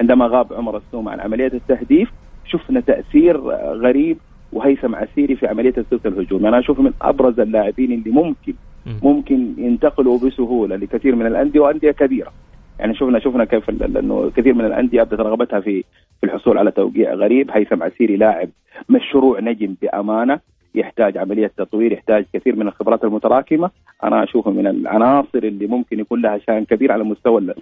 عندما 0.00 0.26
غاب 0.26 0.52
عمر 0.52 0.76
السوم 0.76 1.08
عن 1.08 1.20
عملية 1.20 1.50
التهديف 1.54 2.10
شفنا 2.46 2.80
تأثير 2.80 3.40
غريب 3.74 4.16
وهيثم 4.52 4.94
عسيري 4.94 5.36
في 5.36 5.46
عملية 5.46 5.74
الثلث 5.78 6.06
الهجومي 6.06 6.48
أنا 6.48 6.58
أشوف 6.58 6.80
من 6.80 6.92
أبرز 7.02 7.40
اللاعبين 7.40 7.92
اللي 7.92 8.10
ممكن 8.10 8.54
ممكن 9.02 9.54
ينتقلوا 9.58 10.18
بسهولة 10.18 10.76
لكثير 10.76 11.16
من 11.16 11.26
الأندية 11.26 11.60
وأندية 11.60 11.90
كبيرة 11.90 12.32
يعني 12.78 12.94
شفنا 12.94 13.18
شفنا 13.18 13.44
كيف 13.44 13.70
إنه 13.70 14.30
كثير 14.36 14.54
من 14.54 14.64
الأندية 14.64 15.02
أبدت 15.02 15.20
رغبتها 15.20 15.60
في 15.60 15.84
في 16.20 16.26
الحصول 16.26 16.58
على 16.58 16.70
توقيع 16.70 17.14
غريب 17.14 17.50
هيثم 17.50 17.82
عسيري 17.82 18.16
لاعب 18.16 18.48
مشروع 18.88 19.40
نجم 19.40 19.74
بأمانة 19.82 20.40
يحتاج 20.74 21.18
عملية 21.18 21.52
تطوير 21.56 21.92
يحتاج 21.92 22.24
كثير 22.32 22.56
من 22.56 22.68
الخبرات 22.68 23.04
المتراكمة. 23.04 23.70
أنا 24.04 24.24
أشوفه 24.24 24.50
من 24.50 24.66
العناصر 24.66 25.38
اللي 25.38 25.66
ممكن 25.66 26.00
يكون 26.00 26.22
لها 26.22 26.38
شان 26.38 26.64
كبير 26.64 26.92
على 26.92 27.04
مستوى 27.04 27.54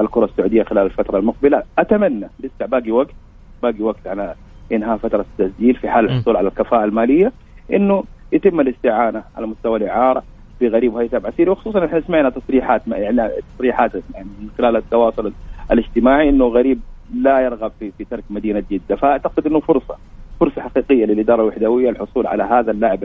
الكرة 0.00 0.24
السعودية 0.24 0.62
خلال 0.62 0.86
الفترة 0.86 1.18
المقبلة. 1.18 1.62
أتمنى 1.78 2.28
لسه 2.40 2.66
باقي 2.66 2.90
وقت 2.90 3.14
باقي 3.62 3.82
وقت 3.82 4.06
على 4.06 4.34
إنهاء 4.72 4.96
فترة 4.96 5.26
التسجيل 5.38 5.74
في 5.74 5.88
حال 5.88 6.04
الحصول 6.04 6.36
على 6.36 6.48
الكفاءة 6.48 6.84
المالية 6.84 7.32
إنه 7.72 8.04
يتم 8.32 8.60
الاستعانة 8.60 9.22
على 9.36 9.46
مستوى 9.46 9.78
الإعارة 9.78 10.22
في 10.58 10.68
غريب 10.68 10.94
وهيثم 10.94 11.26
عسيري 11.26 11.50
وخصوصا 11.50 11.84
إحنا 11.84 12.00
سمعنا 12.00 12.30
تصريحات 12.30 12.82
يعني 12.88 13.30
تصريحات 13.54 13.90
يعني 14.14 14.28
من 14.40 14.48
خلال 14.58 14.76
التواصل 14.76 15.32
الاجتماعي 15.72 16.28
إنه 16.28 16.44
غريب 16.44 16.80
لا 17.14 17.40
يرغب 17.40 17.72
في 17.78 17.92
في 17.98 18.04
ترك 18.04 18.24
مدينة 18.30 18.62
جدة. 18.70 18.96
فأعتقد 18.96 19.46
إنه 19.46 19.60
فرصة 19.60 19.96
فرصة 20.40 20.62
حقيقية 20.62 21.04
للإدارة 21.04 21.42
الوحدوية 21.42 21.90
الحصول 21.90 22.26
على 22.26 22.42
هذا 22.42 22.70
اللاعب 22.70 23.04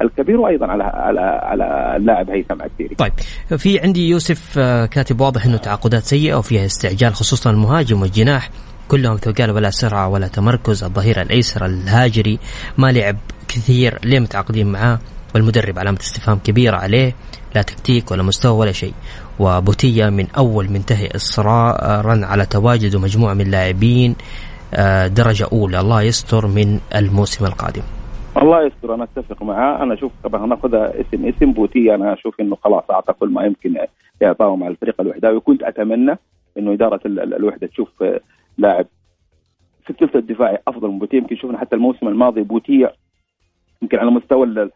الكبير 0.00 0.40
وأيضا 0.40 0.66
على 0.66 0.84
على 0.84 1.20
على 1.20 1.96
اللاعب 1.96 2.30
هيثم 2.30 2.62
عسيري. 2.62 2.94
طيب 2.94 3.12
في 3.58 3.80
عندي 3.80 4.08
يوسف 4.08 4.58
آه، 4.58 4.86
كاتب 4.86 5.20
واضح 5.20 5.46
إنه 5.46 5.56
تعاقدات 5.56 6.02
سيئة 6.02 6.34
وفيها 6.34 6.66
استعجال 6.66 7.14
خصوصا 7.14 7.50
المهاجم 7.50 8.02
والجناح. 8.02 8.50
كلهم 8.88 9.16
ثقال 9.16 9.50
ولا 9.50 9.70
سرعة 9.70 10.08
ولا 10.08 10.28
تمركز 10.28 10.84
الظهير 10.84 11.22
الأيسر 11.22 11.66
الهاجري. 11.66 12.38
ما 12.78 12.92
لعب 12.92 13.16
كثير 13.48 13.98
ليه 14.04 14.20
متعاقدين 14.20 14.72
معاه؟ 14.72 14.98
والمدرب 15.34 15.78
علامة 15.78 15.98
استفهام 15.98 16.38
كبيرة 16.38 16.76
عليه 16.76 17.12
لا 17.54 17.62
تكتيك 17.62 18.10
ولا 18.10 18.22
مستوى 18.22 18.58
ولا 18.58 18.72
شيء. 18.72 18.92
وبوتي 19.40 20.10
من 20.10 20.26
أول 20.38 20.70
منتهي 20.70 21.08
إصرارا 21.16 22.26
على 22.26 22.46
تواجد 22.46 22.96
مجموعة 22.96 23.34
من 23.34 23.50
لاعبين 23.50 24.16
آه، 24.74 25.06
درجة 25.06 25.46
أولى. 25.52 25.80
الله 25.80 26.02
يستر 26.02 26.46
من 26.46 26.80
الموسم 26.94 27.46
القادم. 27.46 27.82
الله 28.42 28.66
يستر 28.66 28.94
أنا 28.94 29.04
أتفق 29.04 29.42
معاه 29.42 29.82
أنا 29.82 29.94
أشوف 29.94 30.12
طبعا 30.24 30.46
ناخذها 30.46 30.92
اسم 31.00 31.26
اسم 31.26 31.52
بوتي 31.52 31.94
أنا 31.94 32.12
أشوف 32.12 32.40
إنه 32.40 32.56
خلاص 32.64 32.90
أعطى 32.90 33.12
كل 33.12 33.28
ما 33.28 33.44
يمكن 33.44 33.74
يعطاه 34.20 34.56
مع 34.56 34.68
الفريق 34.68 35.00
الوحداوي. 35.00 35.40
كنت 35.40 35.62
أتمنى 35.62 36.18
إنه 36.58 36.72
إدارة 36.72 37.00
الوحدة 37.06 37.66
تشوف 37.66 38.02
آه، 38.02 38.20
لاعب 38.58 38.86
في 39.84 39.90
الثلث 39.90 40.16
الدفاعي 40.16 40.58
أفضل 40.68 40.88
من 40.88 40.98
بوتي 40.98 41.16
يمكن 41.16 41.36
شفنا 41.36 41.58
حتى 41.58 41.76
الموسم 41.76 42.08
الماضي 42.08 42.42
بوتي 42.42 42.88
يمكن 43.82 43.98
على 43.98 44.10
مستوى 44.10 44.70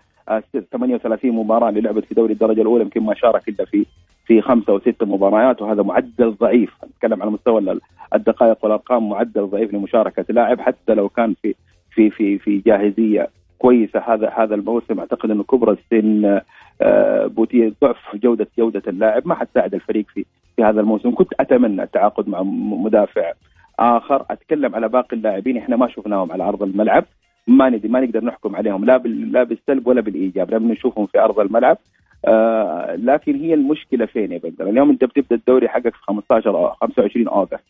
38 0.72 1.32
مباراة 1.32 1.68
اللي 1.68 1.80
لعبت 1.80 2.04
في 2.04 2.14
دوري 2.14 2.32
الدرجة 2.32 2.60
الأولى 2.62 2.84
يمكن 2.84 3.02
ما 3.02 3.14
شارك 3.14 3.48
إلا 3.48 3.64
في 3.64 3.86
في 4.26 4.40
خمسة 4.40 4.72
أو 4.72 4.80
ست 4.80 5.02
مباريات 5.02 5.62
وهذا 5.62 5.82
معدل 5.82 6.30
ضعيف. 6.40 6.70
نتكلم 6.84 7.22
على 7.22 7.30
مستوى 7.30 7.78
الدقائق 8.14 8.58
والأرقام 8.62 9.08
معدل 9.08 9.46
ضعيف 9.46 9.74
لمشاركة 9.74 10.24
لاعب 10.28 10.60
حتى 10.60 10.94
لو 10.94 11.08
كان 11.08 11.34
في 11.42 11.54
في 11.90 12.10
في 12.10 12.38
في 12.38 12.58
جاهزية 12.58 13.28
كويسة 13.58 14.00
هذا 14.00 14.32
هذا 14.36 14.54
الموسم. 14.54 15.00
أعتقد 15.00 15.30
انه 15.30 15.42
كبر 15.42 15.72
السن 15.72 16.40
آه، 16.82 17.26
بوتيه 17.26 17.72
ضعف 17.82 18.16
جودة 18.16 18.48
جودة 18.58 18.82
اللاعب. 18.86 19.28
ما 19.28 19.34
حتساعد 19.34 19.74
الفريق 19.74 20.06
في 20.14 20.24
في 20.56 20.64
هذا 20.64 20.80
الموسم. 20.80 21.14
كنت 21.14 21.32
أتمنى 21.40 21.82
التعاقد 21.82 22.28
مع 22.28 22.42
مدافع 22.84 23.32
آخر. 23.78 24.24
أتكلم 24.30 24.74
على 24.74 24.88
باقي 24.88 25.16
اللاعبين. 25.16 25.56
إحنا 25.56 25.76
ما 25.76 25.88
شفناهم 25.88 26.32
على 26.32 26.44
أرض 26.44 26.62
الملعب. 26.62 27.04
ما 27.48 27.68
ندري 27.68 27.88
ما 27.88 28.00
نقدر 28.00 28.24
نحكم 28.24 28.56
عليهم 28.56 28.84
لا 28.84 28.98
لا 29.06 29.42
بالسلب 29.42 29.86
ولا 29.86 30.00
بالإيجاب 30.00 30.54
لم 30.54 30.72
نشوفهم 30.72 31.06
في 31.06 31.18
أرض 31.20 31.40
الملعب. 31.40 31.78
آه 32.24 32.96
لكن 32.96 33.36
هي 33.36 33.54
المشكلة 33.54 34.06
فين 34.06 34.32
يا 34.32 34.38
بندر؟ 34.38 34.68
اليوم 34.70 34.90
أنت 34.90 35.04
بتبدأ 35.04 35.34
الدوري 35.36 35.68
حقك 35.68 35.94
في 35.94 36.02
15 36.02 36.50
أو 36.50 36.70
25 36.70 37.28
اوغست 37.28 37.64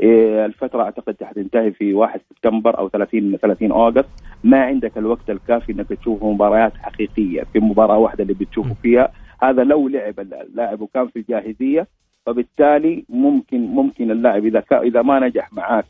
إيه 0.00 0.46
الفترة 0.46 0.82
أعتقد 0.82 1.16
حتنتهي 1.22 1.70
في 1.72 1.94
1 1.94 2.20
سبتمبر 2.30 2.78
أو 2.78 2.88
30 2.88 3.36
30 3.36 3.72
اوغست 3.72 4.08
ما 4.44 4.62
عندك 4.64 4.98
الوقت 4.98 5.30
الكافي 5.30 5.72
إنك 5.72 5.88
تشوف 5.88 6.24
مباريات 6.24 6.72
حقيقية 6.76 7.42
في 7.52 7.58
مباراة 7.58 7.98
واحدة 7.98 8.22
اللي 8.22 8.34
بتشوفه 8.34 8.74
فيها. 8.82 9.12
هذا 9.42 9.64
لو 9.64 9.88
لعب 9.88 10.20
اللاعب 10.20 10.80
وكان 10.80 11.06
في 11.08 11.18
الجاهزية 11.18 11.86
فبالتالي 12.26 13.04
ممكن 13.08 13.60
ممكن 13.60 14.10
اللاعب 14.10 14.44
إذا 14.46 14.62
إذا 14.72 15.02
ما 15.02 15.20
نجح 15.20 15.52
معاك 15.52 15.84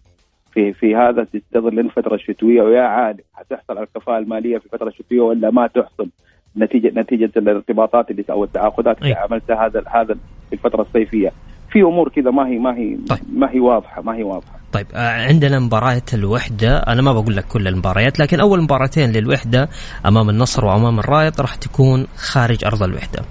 في 0.59 0.73
في 0.73 0.97
هذا 0.97 1.27
تنتظر 1.33 1.71
لين 1.71 1.87
الفترة 1.87 2.15
الشتوية 2.15 2.63
ويا 2.63 2.83
عالم 2.83 3.21
حتحصل 3.35 3.79
على 3.79 3.83
الكفاءة 3.83 4.19
المالية 4.19 4.59
في 4.59 4.67
الفترة 4.67 4.89
الشتوية 4.89 5.21
ولا 5.21 5.51
ما 5.51 5.67
تحصل. 5.67 6.09
نتيجه 6.57 7.01
نتيجة 7.01 7.31
الارتباطات 7.37 8.11
اللي 8.11 8.25
أو 8.31 8.45
التعاقدات 8.45 9.03
اللي 9.03 9.15
عملتها 9.15 9.67
هذا 9.67 9.83
هذا 9.89 10.15
في 10.49 10.53
الفترة 10.53 10.83
الصيفية. 10.83 11.33
في 11.71 11.83
أمور 11.83 12.09
كذا 12.09 12.31
ما 12.31 12.49
هي 12.49 12.59
ما 12.59 12.77
هي 12.77 12.97
طيب. 13.09 13.19
ما 13.33 13.51
هي 13.51 13.61
واضحه 13.61 14.03
ما 14.03 14.17
هي 14.17 14.23
واضحة. 14.23 14.59
طيب 14.73 14.87
آه، 14.95 15.29
عندنا 15.29 15.59
مباراة 15.59 16.09
الوحدة. 16.15 16.79
أنا 16.79 17.03
ما 17.03 17.13
بقول 17.13 17.37
لك 17.37 17.45
كل 17.45 17.69
المباريات 17.69 18.21
لكن 18.21 18.41
أول 18.41 18.63
مباراتين 18.63 19.13
للوحدة 19.13 19.69
أمام 20.07 20.31
النصر 20.31 20.65
وأمام 20.65 20.99
الرايد 20.99 21.41
راح 21.41 21.55
تكون 21.55 22.07
خارج 22.17 22.65
أرض 22.65 22.83
الوحدة 22.83 23.23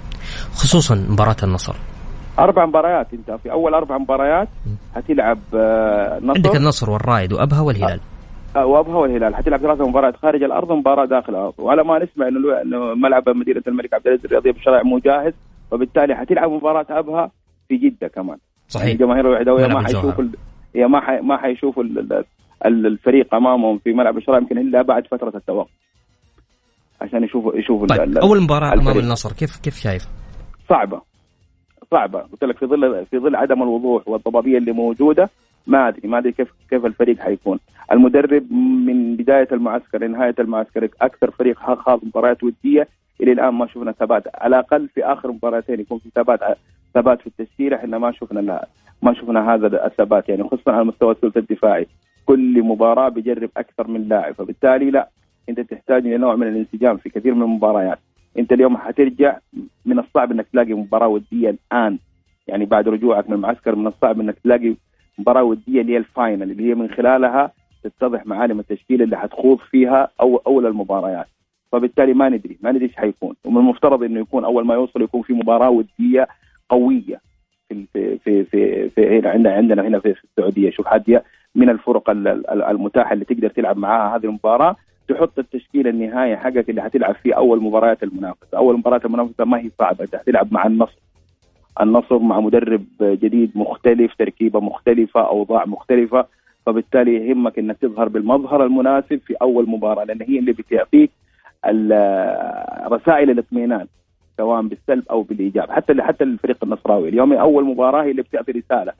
خصوصا 0.52 0.94
مباراة 0.94 1.36
النصر. 1.42 1.74
أربع 2.38 2.66
مباريات 2.66 3.06
أنت 3.14 3.30
في 3.30 3.52
أول 3.52 3.74
أربع 3.74 3.98
مباريات 3.98 4.48
حتلعب 4.94 5.38
النصر 5.54 6.36
عندك 6.36 6.56
النصر 6.56 6.90
والرايد 6.90 7.32
وأبها 7.32 7.60
والهلال. 7.60 8.00
آه، 8.56 8.66
وأبها 8.66 8.96
والهلال. 8.96 9.36
حتلعب 9.36 9.60
ثلاث 9.60 9.80
مباريات 9.80 10.16
خارج 10.16 10.42
الأرض 10.42 10.70
ومباراة 10.70 11.04
داخل 11.04 11.32
الأرض 11.32 11.54
وعلى 11.58 11.84
ما 11.84 11.98
نسمع 11.98 12.28
انه 12.28 12.94
ملعب 12.94 13.28
مدينة 13.28 13.62
الملك 13.68 13.94
عبد 13.94 14.06
العزيز 14.06 14.24
الرياضيه 14.24 14.50
بالشرع 14.50 14.82
مو 14.82 14.98
جاهز 14.98 15.32
وبالتالي 15.70 16.14
حتلعب 16.14 16.50
مباراة 16.50 16.86
أبها 16.90 17.30
في 17.68 17.76
جدة 17.76 18.08
كمان. 18.08 18.38
صحيح. 18.68 18.86
يعني 18.86 18.94
الجماهير 18.94 19.26
الوحدويه 19.26 19.66
ما 19.66 19.84
حيشوفوا 19.84 20.24
هي 20.74 20.86
ما 20.86 21.00
حي... 21.00 21.20
ما 21.20 21.36
حيشوفوا 21.36 21.84
الفريق 22.66 23.34
أمامهم 23.34 23.78
في 23.78 23.92
ملعب 23.92 24.18
الشرع 24.18 24.38
يمكن 24.38 24.58
إلا 24.58 24.82
بعد 24.82 25.06
فترة 25.06 25.32
التوقف. 25.36 25.70
عشان 27.00 27.24
يشوفوا 27.24 27.56
يشوفوا 27.56 27.86
طيب 27.86 28.18
أول 28.18 28.42
مباراة 28.42 28.72
أمام 28.72 28.98
النصر 28.98 29.32
كيف 29.32 29.56
كيف 29.56 29.74
شايف؟ 29.74 30.06
صعبة. 30.68 31.07
صعبة. 31.90 32.18
قلت 32.20 32.44
لك 32.44 32.58
في 32.58 32.66
ظل 32.66 33.06
في 33.06 33.18
ظل 33.18 33.36
عدم 33.36 33.62
الوضوح 33.62 34.08
والضبابية 34.08 34.58
اللي 34.58 34.72
موجودة 34.72 35.30
ما 35.66 35.88
أدري 35.88 36.08
ما 36.08 36.18
أدري 36.18 36.32
كيف 36.32 36.52
كيف 36.70 36.86
الفريق 36.86 37.18
حيكون. 37.18 37.58
المدرب 37.92 38.52
من 38.86 39.16
بداية 39.16 39.48
المعسكر 39.52 40.04
لنهاية 40.04 40.34
المعسكر 40.38 40.88
أكثر 41.02 41.30
فريق 41.30 41.58
خاض 41.58 42.00
مباريات 42.04 42.44
ودية. 42.44 42.88
إلى 43.20 43.32
الآن 43.32 43.48
ما 43.48 43.66
شفنا 43.66 43.92
ثبات. 43.92 44.22
على 44.34 44.56
الأقل 44.56 44.88
في 44.88 45.04
آخر 45.04 45.32
مباراتين 45.32 45.80
يكون 45.80 45.98
في 45.98 46.10
ثبات 46.14 46.40
ثبات 46.94 47.20
في 47.20 47.26
التشكيله 47.26 47.76
إحنا 47.76 47.98
ما 47.98 48.12
شفنا 48.12 48.40
لا 48.40 48.68
ما 49.02 49.14
شفنا 49.14 49.54
هذا 49.54 49.86
الثبات 49.86 50.28
يعني 50.28 50.42
خصوصا 50.42 50.72
على 50.72 50.84
مستوى 50.84 51.10
الثلث 51.12 51.36
الدفاعي. 51.36 51.86
كل 52.26 52.62
مباراة 52.62 53.08
بيجرب 53.08 53.50
أكثر 53.56 53.86
من 53.88 54.08
لاعب 54.08 54.34
فبالتالي 54.34 54.90
لا 54.90 55.08
أنت 55.48 55.60
تحتاج 55.60 56.06
إلى 56.06 56.16
نوع 56.16 56.36
من 56.36 56.46
الانسجام 56.48 56.96
في 56.96 57.08
كثير 57.08 57.34
من 57.34 57.42
المباريات. 57.42 57.98
انت 58.38 58.52
اليوم 58.52 58.76
حترجع 58.76 59.38
من 59.84 59.98
الصعب 59.98 60.32
انك 60.32 60.46
تلاقي 60.52 60.74
مباراة 60.74 61.08
ودية 61.08 61.50
الآن. 61.50 61.98
يعني 62.46 62.64
بعد 62.64 62.88
رجوعك 62.88 63.28
من 63.28 63.34
المعسكر 63.34 63.76
من 63.76 63.86
الصعب 63.86 64.20
انك 64.20 64.38
تلاقي 64.44 64.74
مباراة 65.18 65.42
ودية 65.42 65.80
اللي 65.80 65.92
هي 65.92 65.96
الفاينل 65.96 66.50
اللي 66.50 66.70
هي 66.70 66.74
من 66.74 66.90
خلالها 66.90 67.52
تتضح 67.84 68.26
معالم 68.26 68.60
التشكيلة 68.60 69.04
اللي 69.04 69.16
حتخوض 69.16 69.58
فيها 69.58 70.08
أو 70.20 70.36
أول 70.36 70.66
المباريات. 70.66 71.26
فبالتالي 71.72 72.14
ما 72.14 72.28
ندري 72.28 72.58
ما 72.62 72.70
ندري 72.70 72.84
إيش 72.84 72.96
حيكون. 72.96 73.34
ومن 73.44 73.58
المفترض 73.58 74.02
إنه 74.02 74.20
يكون 74.20 74.44
أول 74.44 74.66
ما 74.66 74.74
يوصل 74.74 75.02
يكون 75.02 75.22
في 75.22 75.32
مباراة 75.32 75.70
ودية 75.70 76.28
قوية 76.68 77.20
في 77.68 77.86
في 77.94 78.44
في 78.44 78.88
في, 78.88 79.18
هنا 79.18 79.30
عندنا 79.30 79.52
عندنا 79.52 79.82
هنا 79.82 79.98
في 79.98 80.14
السعودية. 80.24 80.70
شوف 80.70 80.88
هاديه 80.88 81.24
من 81.54 81.70
الفرق 81.70 82.10
المتاحة 82.70 83.12
اللي 83.12 83.24
تقدر 83.24 83.48
تلعب 83.48 83.76
معاها 83.78 84.16
هذه 84.16 84.24
المباراة. 84.24 84.76
تحط 85.08 85.38
التشكيلة 85.38 85.90
النهائي 85.90 86.36
حقك 86.36 86.70
اللي 86.70 86.82
حتلعب 86.82 87.14
فيه 87.14 87.34
أول 87.34 87.62
مباريات 87.62 88.02
المنافسة، 88.02 88.58
أول 88.58 88.78
مباراه 88.78 89.00
المنافسة 89.04 89.44
ما 89.44 89.58
هي 89.58 89.70
صعبة. 89.78 90.04
أنت 90.04 90.16
حتلعب 90.16 90.52
مع 90.52 90.66
النصر. 90.66 90.98
النصر 91.80 92.18
مع 92.18 92.40
مدرب 92.40 92.84
جديد 93.00 93.50
مختلف، 93.54 94.14
تركيبة 94.18 94.60
مختلفة، 94.60 95.28
أوضاع 95.28 95.64
مختلفة، 95.66 96.26
فبالتالي 96.66 97.28
يهمك 97.28 97.58
إنك 97.58 97.76
تظهر 97.76 98.08
بالمظهر 98.08 98.64
المناسب 98.64 99.20
في 99.26 99.34
أول 99.34 99.68
مباراة 99.68 100.04
لأن 100.04 100.22
هي 100.22 100.38
اللي 100.38 100.52
بتعطيك 100.52 101.10
رسائل 102.86 103.30
الاطمئنان 103.30 103.86
سواء 104.36 104.62
بالسلب 104.62 105.04
أو 105.10 105.22
بالإيجاب. 105.22 105.70
حتى 105.70 106.02
حتى 106.02 106.24
الفريق 106.24 106.56
النصراوي 106.64 107.08
اليوم 107.08 107.32
أول 107.32 107.64
مباراة 107.64 108.02
هي 108.02 108.10
اللي 108.10 108.22
بتعطي 108.22 108.52
رسالة 108.52 108.92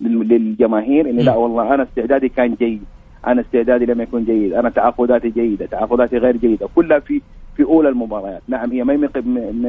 للجماهير 0.00 1.10
ان 1.10 1.16
لا 1.16 1.34
والله 1.34 1.74
أنا 1.74 1.82
استعدادي 1.82 2.28
كان 2.28 2.54
جيد. 2.54 2.82
أنا 3.26 3.40
استعدادي 3.40 3.84
لم 3.84 4.00
يكن 4.00 4.24
جيد 4.24 4.52
أنا 4.52 4.70
تعاقداتي 4.70 5.28
جيدة 5.28 5.66
تعاقداتي 5.66 6.16
غير 6.16 6.36
جيدة 6.36 6.68
كلها 6.74 6.98
في 6.98 7.22
في 7.56 7.62
أولى 7.62 7.88
المباريات 7.88 8.42
نعم 8.48 8.72
هي 8.72 8.84
ما 8.84 9.10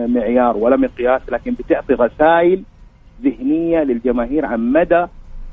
معيار 0.08 0.58
ولا 0.58 0.78
مقياس 0.78 1.22
لكن 1.32 1.54
بتعطي 1.54 1.94
رسائل 1.94 2.64
ذهنية 3.24 3.80
للجماهير 3.84 4.46
عن 4.46 4.72
مدى 4.72 5.06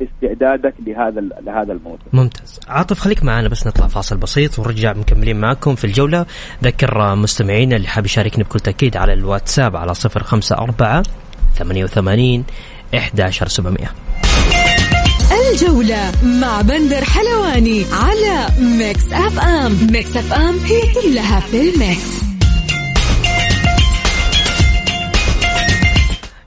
استعدادك 0.03 0.75
لهذا 0.87 1.21
لهذا 1.21 1.73
الموسم. 1.73 2.03
ممتاز، 2.13 2.61
عاطف 2.69 2.99
خليك 2.99 3.25
معنا 3.25 3.49
بس 3.49 3.67
نطلع 3.67 3.87
فاصل 3.87 4.17
بسيط 4.17 4.59
ونرجع 4.59 4.93
مكملين 4.93 5.41
معكم 5.41 5.75
في 5.75 5.85
الجولة، 5.85 6.27
ذكر 6.65 7.15
مستمعينا 7.15 7.77
اللي 7.77 7.89
حاب 7.89 8.05
يشاركني 8.05 8.45
بكل 8.45 8.61
تأكيد 8.61 8.97
على 8.97 9.13
الواتساب 9.13 9.77
على 9.77 9.93
054 9.95 11.03
88 11.55 12.45
11700. 12.95 13.87
الجولة 15.53 16.13
مع 16.23 16.61
بندر 16.61 17.05
حلواني 17.05 17.85
على 17.93 18.47
ميكس 18.59 19.13
أف 19.13 19.39
أم. 19.39 19.87
ميكس 19.91 20.17
أف 20.17 20.33
أم 20.33 20.59
هي 20.59 20.81
كلها 20.95 21.41
في 21.41 21.61
الميكس. 21.61 22.25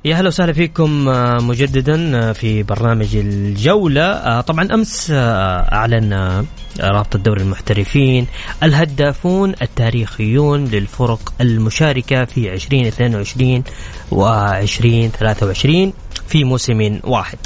يا 0.05 0.15
هلا 0.15 0.27
وسهلا 0.27 0.53
فيكم 0.53 1.09
آه، 1.09 1.37
مجددا 1.37 2.17
آه، 2.29 2.31
في 2.31 2.63
برنامج 2.63 3.15
الجولة. 3.15 4.01
آه، 4.01 4.41
طبعا 4.41 4.67
أمس 4.73 5.11
أعلن 5.11 6.45
رابطة 6.79 7.17
الدوري 7.17 7.41
المحترفين 7.41 8.27
الهدافون 8.63 9.55
التاريخيون 9.61 10.65
للفرق 10.65 11.33
المشاركة 11.41 12.25
في 12.25 12.53
2022 12.53 13.63
و 14.11 14.27
2023 14.27 15.93
في 16.27 16.43
موسم 16.43 16.99
واحد. 17.03 17.37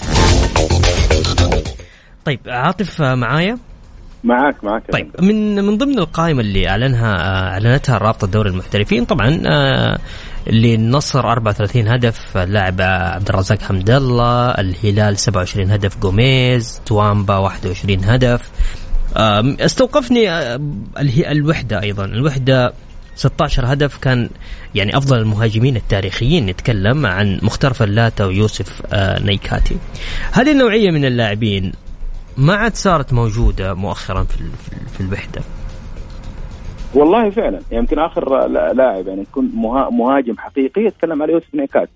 طيب 2.25 2.39
عاطف 2.47 3.01
معايا؟ 3.01 3.57
معك 4.23 4.63
معك 4.63 4.83
طيب 4.91 5.11
من 5.21 5.55
من 5.55 5.77
ضمن 5.77 5.99
القائمة 5.99 6.41
اللي 6.41 6.69
أعلنها 6.69 7.15
أعلنتها 7.51 7.97
رابطة 7.97 8.27
دوري 8.27 8.49
المحترفين 8.49 9.05
طبعا 9.05 9.29
للنصر 10.47 11.31
34 11.31 11.87
هدف 11.87 12.37
اللاعب 12.37 12.81
عبد 12.81 13.29
الرزاق 13.29 13.61
حمد 13.61 13.89
الله 13.89 14.49
الهلال 14.51 15.17
27 15.17 15.71
هدف 15.71 15.97
جوميز 15.99 16.81
توامبا 16.85 17.37
21 17.37 18.03
هدف. 18.03 18.51
استوقفني 19.61 20.29
الوحدة 21.31 21.81
أيضا 21.81 22.05
الوحدة 22.05 22.73
16 23.21 23.73
هدف 23.73 23.97
كان 23.97 24.29
يعني 24.75 24.97
أفضل 24.97 25.19
المهاجمين 25.19 25.75
التاريخيين 25.75 26.45
نتكلم 26.45 27.05
عن 27.05 27.39
مختار 27.43 27.73
فلاته 27.73 28.27
ويوسف 28.27 28.81
نيكاتي. 29.25 29.77
هذه 30.31 30.51
النوعية 30.51 30.91
من 30.91 31.05
اللاعبين 31.05 31.71
ما 32.37 32.53
عاد 32.53 32.75
صارت 32.75 33.13
موجودة 33.13 33.73
مؤخرا 33.73 34.23
في 34.23 34.37
في 34.93 35.01
الوحدة؟ 35.01 35.41
والله 36.93 37.29
فعلا. 37.29 37.59
يعني 37.71 37.83
يمكن 37.83 37.99
آخر 37.99 38.47
لاعب 38.47 39.07
يعني 39.07 39.21
يكون 39.21 39.51
مهاجم 39.91 40.37
حقيقي 40.37 40.81
يتكلم 40.81 41.21
على 41.21 41.33
يوسف 41.33 41.55
نيكات 41.55 41.89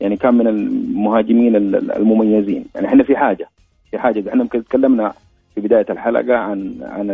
يعني 0.00 0.16
كان 0.16 0.34
من 0.34 0.46
المهاجمين 0.46 1.56
المميزين. 1.56 2.64
يعني 2.74 2.86
إحنا 2.86 3.04
في 3.04 3.16
حاجة. 3.16 3.48
في 3.90 3.98
حاجة. 3.98 4.24
إحنا 4.28 4.44
تكلمنا 4.44 5.12
في 5.54 5.60
بداية 5.60 5.86
الحلقة 5.90 6.36
عن 6.36 6.74
عن 6.82 7.10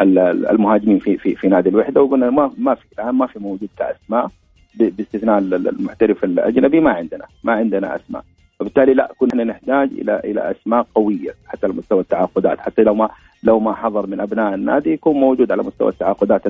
المهاجمين 0.00 0.98
في 0.98 1.18
في 1.18 1.34
في 1.34 1.48
نادي 1.48 1.68
الوحدة 1.68 2.02
وقلنا 2.02 2.30
ما 2.30 2.50
ما 2.58 2.74
في 2.74 2.84
الآن 2.92 3.14
ما 3.14 3.26
في 3.26 3.38
موجود 3.38 3.68
كأسماء 3.78 4.28
باستثناء 4.74 5.38
المحترف 5.38 6.24
الأجنبي 6.24 6.80
ما 6.80 6.90
عندنا 6.90 7.24
ما 7.44 7.52
عندنا 7.52 7.96
أسماء. 7.96 8.24
وبالتالي 8.60 8.94
لا 8.94 9.12
كنا 9.18 9.44
نحتاج 9.44 9.90
إلى 9.92 10.20
إلى 10.24 10.50
أسماء 10.50 10.86
قوية 10.94 11.34
حتى 11.46 11.66
على 11.66 11.74
مستوى 11.74 12.00
التعاقدات. 12.00 12.60
حتى 12.60 12.82
لو 12.82 12.94
ما 12.94 13.08
لو 13.42 13.60
ما 13.60 13.74
حضر 13.74 14.06
من 14.06 14.20
أبناء 14.20 14.54
النادي 14.54 14.92
يكون 14.92 15.16
موجود 15.16 15.52
على 15.52 15.62
مستوى 15.62 15.88
التعاقدات 15.88 16.42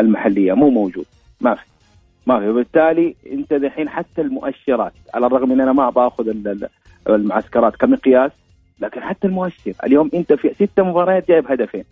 المحلية. 0.00 0.52
مو 0.52 0.70
موجود. 0.70 1.04
ما 1.40 1.54
في. 1.54 1.64
ما 2.26 2.40
في. 2.40 2.48
وبالتالي 2.48 3.14
أنت 3.32 3.54
دحين 3.54 3.88
حتى 3.88 4.20
المؤشرات 4.20 4.92
على 5.14 5.26
الرغم 5.26 5.52
إن 5.52 5.60
أنا 5.60 5.72
ما 5.72 5.90
بأخذ 5.90 6.34
المعسكرات 7.08 7.76
كمقياس 7.76 8.32
لكن 8.80 9.00
حتى 9.00 9.26
المؤشر. 9.26 9.72
اليوم 9.84 10.10
أنت 10.14 10.32
في 10.32 10.54
ست 10.54 10.80
مباريات 10.80 11.28
جايب 11.28 11.52
هدفين. 11.52 11.84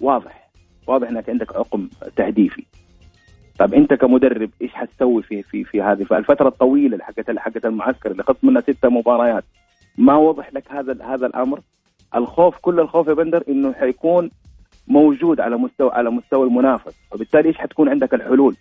واضح. 0.00 0.50
واضح 0.86 1.08
إنك 1.08 1.28
عندك 1.28 1.56
عقم 1.56 1.88
تهديفي. 2.16 2.64
طيب 3.58 3.74
أنت 3.74 3.94
كمدرب 3.94 4.50
إيش 4.62 4.74
حتسوي 4.74 5.22
في 5.22 5.42
في 5.42 5.64
في 5.64 5.82
هذه؟ 5.82 6.06
الفترة 6.12 6.48
الطويلة 6.48 6.98
حقت 6.98 7.38
حقت 7.38 7.66
المعسكر 7.66 8.10
اللي 8.10 8.22
خط 8.22 8.36
منها 8.42 8.60
ست 8.60 8.86
مباريات 8.86 9.44
ما 9.98 10.16
وضح 10.16 10.54
لك 10.54 10.64
هذا 10.70 11.04
هذا 11.04 11.26
الأمر؟ 11.26 11.60
الخوف 12.14 12.56
كل 12.56 12.80
الخوف 12.80 13.08
يا 13.08 13.14
بندر 13.14 13.44
إنه 13.48 13.72
حيكون 13.72 14.30
موجود 14.88 15.40
على 15.40 15.56
مستوى 15.56 15.90
على 15.92 16.10
مستوى 16.10 16.46
المنافس. 16.46 16.94
وبالتالي 17.12 17.48
إيش 17.48 17.58
حتكون 17.58 17.88
عندك 17.88 18.14
الحلول؟ 18.14 18.56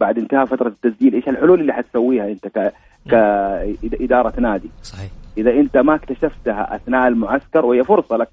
بعد 0.00 0.18
انتهاء 0.18 0.44
فترة 0.44 0.68
التسجيل 0.68 1.14
إيش 1.14 1.28
الحلول 1.28 1.60
اللي 1.60 1.72
حتسويها 1.72 2.28
أنت 2.28 2.48
ك 2.48 2.72
كاداره 3.10 4.40
نادي؟ 4.40 4.70
صحيح. 4.82 5.10
إذا 5.38 5.50
أنت 5.50 5.76
ما 5.76 5.94
اكتشفتها 5.94 6.76
أثناء 6.76 7.08
المعسكر 7.08 7.64
وهي 7.64 7.84
فرصة 7.84 8.16
لك 8.16 8.28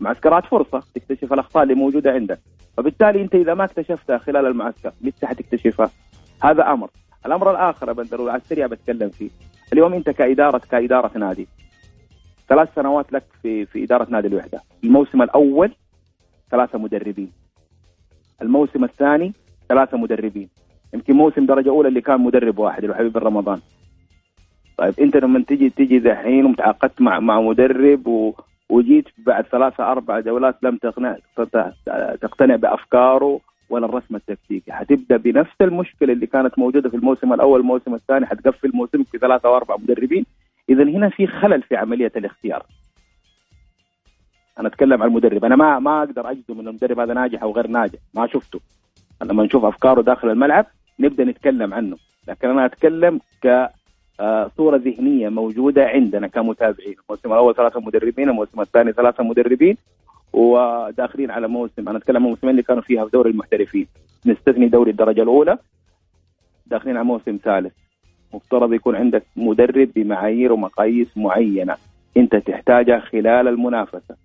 معسكرات 0.00 0.44
فرصة 0.46 0.82
تكتشف 0.94 1.32
الأخطاء 1.32 1.62
اللي 1.62 1.74
موجودة 1.74 2.12
عندك. 2.12 2.38
فبالتالي 2.76 3.22
أنت 3.22 3.34
إذا 3.34 3.54
ما 3.54 3.64
اكتشفتها 3.64 4.18
خلال 4.18 4.46
المعسكر 4.46 4.92
متى 5.00 5.26
حتكتشفها 5.26 5.90
هذا 6.42 6.72
أمر. 6.72 6.90
الأمر 7.26 7.50
الآخر 7.50 7.88
يا 7.88 7.92
بندر 7.92 8.20
وعلى 8.20 8.40
السريع 8.40 8.66
بتكلم 8.66 9.08
فيه. 9.08 9.30
اليوم 9.72 9.94
أنت 9.94 10.10
كاداره 10.10 10.58
كإدارة 10.70 11.18
نادي. 11.18 11.48
ثلاث 12.48 12.68
سنوات 12.74 13.12
لك 13.12 13.24
في 13.42 13.66
في 13.66 13.84
إدارة 13.84 14.06
نادي 14.10 14.28
الوحدة. 14.28 14.60
الموسم 14.84 15.22
الأول 15.22 15.72
ثلاثة 16.50 16.78
مدربين. 16.78 17.32
الموسم 18.42 18.84
الثاني 18.84 19.32
ثلاثة 19.68 19.96
مدربين. 19.98 20.48
يمكن 20.94 21.12
موسم 21.12 21.46
درجة 21.46 21.68
أولى 21.68 21.88
اللي 21.88 22.00
كان 22.00 22.20
مدرب 22.20 22.58
واحد 22.58 22.84
اللي 22.84 22.94
هو 22.94 22.98
حبيب 22.98 23.16
رمضان 23.16 23.60
طيب 24.78 24.94
أنت 25.00 25.16
لما 25.16 25.44
تجي 25.48 25.70
تجي 25.70 25.98
دحين 25.98 26.46
وتعاقدت 26.46 27.00
مع 27.00 27.20
مع 27.20 27.40
مدرب 27.40 28.06
و 28.06 28.34
وجيت 28.68 29.08
بعد 29.18 29.44
ثلاثة 29.44 29.92
أربع 29.92 30.20
جولات 30.20 30.56
لم 30.62 30.76
تقنع 30.76 31.16
تقتنع 32.20 32.56
بأفكاره 32.56 33.40
ولا 33.70 33.86
الرسم 33.86 34.16
التكتيكي. 34.16 34.72
حتبدأ 34.72 35.16
بنفس 35.16 35.60
المشكلة 35.60 36.12
اللي 36.12 36.26
كانت 36.26 36.58
موجودة 36.58 36.90
في 36.90 36.96
الموسم 36.96 37.32
الأول 37.32 37.60
الموسم 37.60 37.94
الثاني 37.94 38.26
حتقفل 38.26 38.70
موسمك 38.74 39.06
في 39.06 39.18
ثلاثة 39.18 39.50
واربع 39.50 39.76
مدربين. 39.76 40.26
اذا 40.68 40.82
هنا 40.82 41.08
في 41.08 41.26
خلل 41.26 41.62
في 41.62 41.76
عملية 41.76 42.12
الاختيار. 42.16 42.62
أنا 44.58 44.68
أتكلم 44.68 45.02
عن 45.02 45.08
المدرب. 45.08 45.44
أنا 45.44 45.56
ما 45.56 45.78
ما 45.78 45.98
أقدر 46.02 46.30
أجزم 46.30 46.60
إن 46.60 46.68
المدرب 46.68 47.00
هذا 47.00 47.14
ناجح 47.14 47.42
أو 47.42 47.52
غير 47.52 47.66
ناجح. 47.66 47.98
ما 48.14 48.26
شفته. 48.26 48.60
لما 49.22 49.44
نشوف 49.44 49.64
أفكاره 49.64 50.02
داخل 50.02 50.30
الملعب 50.30 50.66
نبدأ 51.00 51.24
نتكلم 51.24 51.74
عنه. 51.74 51.96
لكن 52.28 52.48
أنا 52.48 52.64
أتكلم 52.66 53.20
آه، 54.20 54.50
صورة 54.56 54.76
ذهنية 54.76 55.28
موجودة 55.28 55.86
عندنا 55.86 56.26
كمتابعين 56.26 56.96
الموسم 57.04 57.32
الأول 57.32 57.54
ثلاثة 57.54 57.80
مدربين 57.80 58.28
الموسم 58.28 58.60
الثاني 58.60 58.92
ثلاثة 58.92 59.24
مدربين 59.24 59.76
وداخلين 60.32 61.30
على 61.30 61.48
موسم 61.48 61.88
أنا 61.88 61.98
أتكلم 61.98 62.16
عن 62.16 62.24
الموسمين 62.24 62.50
اللي 62.50 62.62
كانوا 62.62 62.82
فيها 62.82 63.04
في 63.04 63.10
دوري 63.10 63.30
المحترفين. 63.30 63.86
نستثني 64.26 64.68
دوري 64.68 64.90
الدرجة 64.90 65.22
الأولى 65.22 65.58
داخلين 66.66 66.96
على 66.96 67.04
موسم 67.04 67.38
ثالث. 67.44 67.72
مفترض 68.34 68.72
يكون 68.72 68.96
عندك 68.96 69.22
مدرب 69.36 69.88
بمعايير 69.94 70.52
ومقاييس 70.52 71.16
معينة 71.16 71.76
أنت 72.16 72.36
تحتاجها 72.36 73.00
خلال 73.00 73.48
المنافسة. 73.48 74.16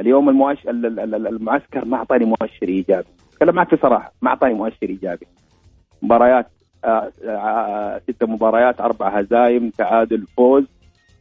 اليوم 0.00 0.28
المؤشر 0.28 0.70
المعسكر 0.70 1.84
ما 1.84 1.96
أعطاني 1.96 2.24
مؤشر 2.24 2.68
إيجابي. 2.68 3.08
أتكلم 3.32 3.54
معك 3.54 3.74
بصراحة 3.74 4.12
ما 4.22 4.30
أعطاني 4.30 4.54
مؤشر 4.54 4.88
إيجابي. 4.88 5.26
مباريات 6.02 6.46
ست 8.08 8.24
مباريات 8.24 8.80
أربع 8.80 9.08
هزايم 9.08 9.70
تعادل 9.70 10.26
فوز 10.36 10.64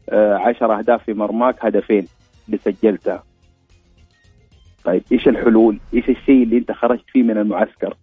آه، 0.09 0.35
عشر 0.35 0.79
أهداف 0.79 1.03
في 1.03 1.13
مرماك 1.13 1.65
هدفين 1.65 2.07
اللي 2.47 2.57
سجلتها 2.57 3.23
طيب 4.83 5.03
إيش 5.11 5.27
الحلول؟ 5.27 5.79
إيش 5.93 6.09
الشيء 6.09 6.43
اللي 6.43 6.57
أنت 6.57 6.71
خرجت 6.71 7.03
فيه 7.07 7.23
من 7.23 7.37
المعسكر؟ 7.37 7.97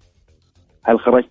هل 0.82 1.00
خرجت 1.00 1.28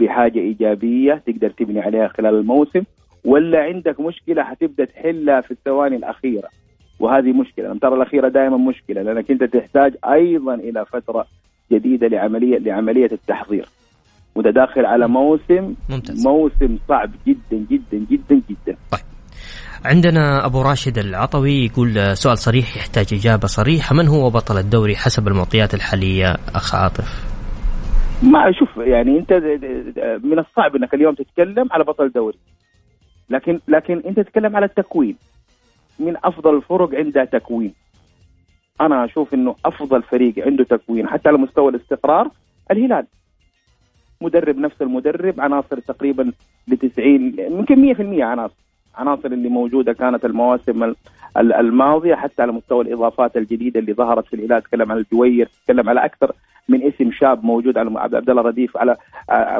بحاجة 0.00 0.38
إيجابية 0.38 1.22
تقدر 1.26 1.50
تبني 1.50 1.80
عليها 1.80 2.08
خلال 2.08 2.34
الموسم 2.34 2.82
ولا 3.24 3.62
عندك 3.62 4.00
مشكلة 4.00 4.42
حتبدأ 4.42 4.84
تحلها 4.84 5.40
في 5.40 5.50
الثواني 5.50 5.96
الأخيرة؟ 5.96 6.48
وهذه 7.00 7.32
مشكلة، 7.32 7.66
الامتار 7.66 7.94
الأخيرة 7.94 8.28
دائما 8.28 8.56
مشكلة 8.56 9.02
لأنك 9.02 9.30
أنت 9.30 9.44
تحتاج 9.44 9.94
أيضا 10.04 10.54
إلى 10.54 10.84
فترة 10.84 11.26
جديدة 11.72 12.08
لعمليه 12.08 12.58
لعملية 12.58 13.08
التحضير. 13.12 13.68
وده 14.38 14.50
داخل 14.50 14.86
على 14.86 15.08
موسم 15.08 15.74
ممتاز. 15.88 16.26
موسم 16.26 16.78
صعب 16.88 17.10
جدا 17.26 17.66
جدا 17.70 18.06
جدا 18.10 18.42
جدا. 18.50 18.76
طيب. 18.90 19.00
عندنا 19.84 20.46
أبو 20.46 20.62
راشد 20.62 20.98
العطوي 20.98 21.64
يقول 21.64 22.16
سؤال 22.16 22.38
صريح 22.38 22.76
يحتاج 22.76 23.06
إجابة 23.12 23.46
صريحة. 23.46 23.94
من 23.94 24.08
هو 24.08 24.30
بطل 24.30 24.58
الدوري 24.58 24.96
حسب 24.96 25.28
المعطيات 25.28 25.74
الحالية 25.74 26.36
أخ 26.54 26.74
عاطف؟ 26.74 27.24
ما 28.22 28.52
شوف 28.58 28.76
يعني 28.76 29.18
أنت 29.18 29.32
من 30.24 30.38
الصعب 30.38 30.76
إنك 30.76 30.94
اليوم 30.94 31.14
تتكلم 31.14 31.68
على 31.70 31.84
بطل 31.84 32.10
دوري. 32.14 32.38
لكن 33.30 33.60
لكن 33.68 34.02
أنت 34.06 34.20
تتكلم 34.20 34.56
على 34.56 34.66
التكوين. 34.66 35.16
من 35.98 36.16
أفضل 36.24 36.56
الفرق 36.56 36.94
عندها 36.94 37.24
تكوين. 37.24 37.74
أنا 38.80 39.04
أشوف 39.04 39.34
إنه 39.34 39.54
أفضل 39.64 40.02
فريق 40.02 40.34
عنده 40.46 40.64
تكوين 40.64 41.08
حتى 41.08 41.28
على 41.28 41.38
مستوى 41.38 41.68
الاستقرار 41.68 42.30
الهلال. 42.70 43.06
مدرب 44.20 44.58
نفس 44.58 44.82
المدرب 44.82 45.40
عناصر 45.40 45.78
تقريبا 45.78 46.32
ل 46.68 46.76
90 46.76 47.34
يمكن 47.38 47.94
100% 47.94 48.22
عناصر. 48.22 48.54
عناصر 48.96 49.28
اللي 49.28 49.48
موجودة 49.48 49.92
كانت 49.92 50.24
المواسم 50.24 50.94
الماضية 51.36 52.14
حتى 52.14 52.42
على 52.42 52.52
مستوى 52.52 52.84
الإضافات 52.84 53.36
الجديدة 53.36 53.80
اللي 53.80 53.92
ظهرت 53.92 54.26
في 54.26 54.36
الهلال 54.36 54.62
تكلم 54.62 54.92
عن 54.92 54.98
الجوير 54.98 55.48
تكلم 55.64 55.88
على 55.88 56.04
أكثر 56.04 56.32
من 56.68 56.82
اسم 56.82 57.12
شاب 57.12 57.44
موجود 57.44 57.78
على 57.78 58.00
عبد 58.00 58.30
الله 58.30 58.42
رديف 58.42 58.76
على 58.76 58.96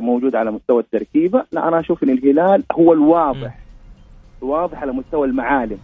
موجود 0.01 0.35
على 0.37 0.51
مستوى 0.51 0.83
التركيبة. 0.83 1.45
لا 1.53 1.69
أنا 1.69 1.81
أشوف 1.81 2.03
إن 2.03 2.11
الهلال 2.11 2.63
هو 2.73 2.93
الواضح. 2.93 3.59
واضح 4.41 4.83
على 4.83 4.93
مستوى 4.93 5.27
المعالم. 5.27 5.79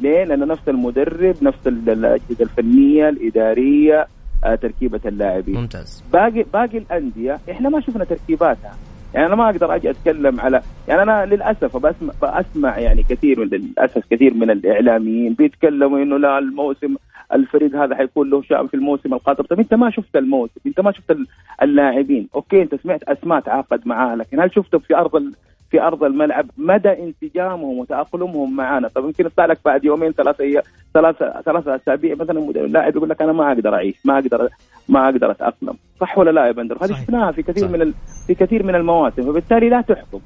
ليه؟ 0.00 0.24
لأنه 0.24 0.46
نفس 0.46 0.68
المدرب 0.68 1.34
نفس 1.42 1.66
الأجهزة 1.66 2.44
الفنية 2.44 3.08
الإدارية 3.08 4.00
آه، 4.00 4.06
تركيبة 4.42 5.00
اللاعبين. 5.06 5.54
ممتاز. 5.54 6.04
باقي 6.12 6.44
باقي 6.52 6.78
الأندية 6.78 7.38
إحنا 7.50 7.68
ما 7.68 7.80
شفنا 7.80 8.04
تركيباتها. 8.04 8.74
يعني 9.14 9.26
أنا 9.26 9.34
ما 9.34 9.50
أقدر 9.50 9.74
أجي 9.74 9.90
أتكلم 9.90 10.40
على 10.40 10.62
يعني 10.88 11.02
أنا 11.02 11.26
للأسف 11.26 11.76
بسمع 11.76 12.12
بسمع 12.22 12.78
يعني 12.78 13.02
كثير 13.02 13.40
من 13.40 13.46
للأسف 13.46 14.02
كثير 14.10 14.34
من 14.34 14.50
الإعلاميين 14.50 15.34
بيتكلموا 15.34 15.98
إنه 15.98 16.16
لا 16.18 16.38
الموسم 16.38 16.96
الفريق 17.32 17.76
هذا 17.76 17.96
حيكون 17.96 18.30
له 18.30 18.42
شأن 18.42 18.66
في 18.66 18.74
الموسم 18.74 19.14
القادم. 19.14 19.44
طيب 19.44 19.60
أنت 19.60 19.74
ما 19.74 19.90
شفت 19.90 20.16
الموسم 20.16 20.60
أنت 20.66 20.80
ما 20.80 20.92
شفت 20.92 21.16
اللاعبين. 21.62 22.28
أوكي 22.34 22.62
أنت 22.62 22.74
سمعت 22.74 23.02
أسماء 23.02 23.40
تعاقد 23.40 23.86
معاها 23.86 24.16
لكن 24.16 24.40
هل 24.40 24.54
شفته 24.54 24.78
في 24.78 24.96
أرض 24.96 25.32
في 25.70 25.82
أرض 25.82 26.04
الملعب 26.04 26.50
مدى 26.56 26.88
انسجامهم 26.88 27.78
وتأقلمهم 27.78 28.56
معنا 28.56 28.88
طب 28.88 29.04
يمكن 29.04 29.26
يطلع 29.26 29.46
لك 29.46 29.58
بعد 29.64 29.84
يومين 29.84 30.12
ثلاثة 30.12 30.44
هي 30.44 30.62
ثلاثة 30.94 31.40
ثلاثة 31.40 31.76
أسابيع 31.76 32.14
مثلا 32.14 32.38
اللاعب 32.38 32.96
يقول 32.96 33.08
لك 33.08 33.22
أنا 33.22 33.32
ما 33.32 33.52
أقدر 33.52 33.74
أعيش 33.74 33.96
ما 34.04 34.18
أقدر 34.18 34.48
ما 34.88 35.04
أقدر 35.04 35.30
أتأقلم. 35.30 35.74
صح 36.00 36.18
ولا 36.18 36.30
لا 36.30 36.46
يا 36.46 36.52
بندر؟ 36.52 36.84
هذه 36.84 36.92
شفناها 36.92 37.32
في 37.32 37.42
كثير 37.42 37.62
صحيح. 37.62 37.70
من 37.70 37.82
ال... 37.82 37.94
في 38.26 38.34
كثير 38.34 38.62
من 38.62 38.74
المواسم. 38.74 39.22
فبالتالي 39.22 39.68
لا 39.68 39.80
تحكم. 39.80 40.20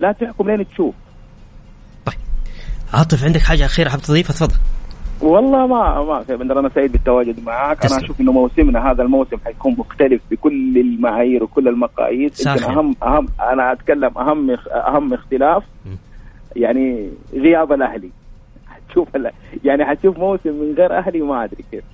لا 0.00 0.12
تحكم 0.12 0.50
لين 0.50 0.68
تشوف. 0.68 0.94
طيب. 2.06 2.18
عاطف 2.94 3.24
عندك 3.24 3.40
حاجة 3.40 3.64
أخيرة 3.64 3.88
حاب 3.88 4.00
تضيفها؟ 4.00 4.32
تفضل. 4.32 4.56
والله 5.22 5.66
ما 5.66 6.04
ما 6.04 6.22
في. 6.22 6.36
بندر 6.36 6.60
أنا 6.60 6.68
سعيد 6.68 6.92
بالتواجد 6.92 7.44
معك 7.44 7.86
أنا 7.86 7.96
أشوف 7.96 8.20
إنه 8.20 8.32
موسمنا 8.32 8.90
هذا 8.90 9.02
الموسم 9.02 9.36
حيكون 9.44 9.76
مختلف 9.78 10.22
بكل 10.30 10.78
المعايير 10.78 11.44
وكل 11.44 11.68
المقاييس. 11.68 12.46
يمكن 12.46 12.64
اهم 12.64 12.94
اهم 13.02 13.26
أنا 13.40 13.72
أتكلم 13.72 14.18
أهم 14.18 14.50
أهم 14.70 15.14
اختلاف 15.14 15.62
يعني 16.56 17.10
غياب 17.34 17.72
الأهلي. 17.72 18.10
حتشوف 18.68 19.08
يعني 19.64 19.84
حتشوف 19.84 20.18
موسم 20.18 20.50
من 20.50 20.74
غير 20.78 20.98
أهلي 20.98 21.20
ما 21.20 21.44
أدري 21.44 21.64
كيف. 21.70 21.84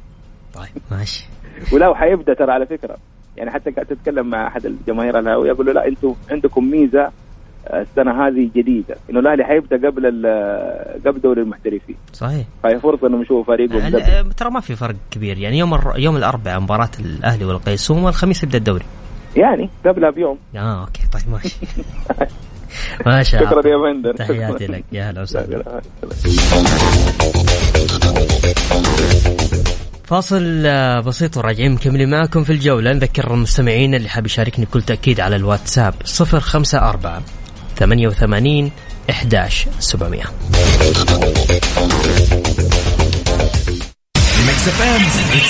طيب 0.55 0.83
ماشي. 0.99 1.29
ولو 1.73 1.95
حيبدأ 1.95 2.35
ترى 2.35 2.53
على 2.53 2.67
فكرة. 2.67 2.97
يعني 3.37 3.51
حتى 3.51 3.71
قاعد 3.71 3.87
تتكلم 3.87 4.31
مع 4.31 4.47
أحد 4.47 4.67
الجماهير 4.67 5.19
الأهلاوية 5.19 5.49
يقول 5.49 5.67
له 5.67 5.73
لا 5.73 5.89
أنتم 5.89 6.15
عندكم 6.31 6.65
ميزة 6.71 7.11
السنة 7.67 8.27
هذه 8.27 8.51
جديدة. 8.57 8.97
إنه 9.11 9.21
الأهلي 9.21 9.45
حيبدأ 9.45 9.89
قبل 9.89 10.03
قبل 11.07 11.21
دوري 11.21 11.43
المحترفين. 11.43 11.97
صحيح. 12.13 12.47
فهي 12.63 12.79
فرصة 12.79 13.07
انه 13.07 13.17
نشوف 13.17 13.47
فريقه 13.47 14.23
ترى 14.37 14.51
ما 14.51 14.61
في 14.61 14.77
فرق 14.77 14.97
كبير. 15.11 15.39
يعني 15.39 15.59
يوم 15.59 15.75
الر... 15.75 15.99
يوم 15.99 16.17
الأربعاء 16.17 16.61
مباراة 16.61 16.91
الأهلي 17.01 17.45
والقيسوم 17.45 18.05
والخميس 18.05 18.43
يبدأ 18.43 18.59
الدوري. 18.59 18.85
يعني 19.37 19.71
قبلها 19.87 20.11
بيوم. 20.11 20.39
آه 20.57 20.81
أوكي. 20.81 21.03
طيب 21.13 21.23
ماشي. 21.33 21.57
ماشي 23.07 23.39
شكرا 23.39 23.69
يا 23.69 23.77
بندر. 23.77 24.15
تحياتي 24.15 24.67
لك. 24.67 24.85
يا 24.93 25.11
هلا 25.11 25.23
وسهلا. 25.23 25.81
فاصل 30.05 30.63
آه، 30.67 31.01
بسيط 31.01 31.37
وراجعين. 31.37 31.73
مكملين 31.73 32.11
معكم 32.11 32.45
في 32.45 32.53
الجولة. 32.53 32.93
نذكر 32.93 33.35
المستمعين 33.35 33.95
اللي 33.95 34.09
حاب 34.09 34.27
يشاركني 34.27 34.65
بكل 34.65 34.83
تأكيد 34.83 35.21
على 35.21 35.37
الواتساب 35.37 35.95
054 36.21 37.23
88 37.79 38.71
11 39.11 39.71
700 39.79 40.23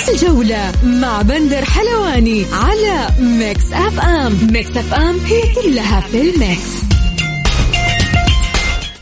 الجولة 0.09 0.71
مع 0.83 1.21
بندر 1.21 1.65
حلواني 1.65 2.45
على 2.53 3.07
ميكس 3.19 3.73
أف 3.73 3.99
أم 3.99 4.37
ميكس 4.51 4.77
أف 4.77 4.93
أم 4.93 5.19
هي 5.19 5.41
كلها 5.55 5.99
في 6.01 6.21
الميكس. 6.21 6.83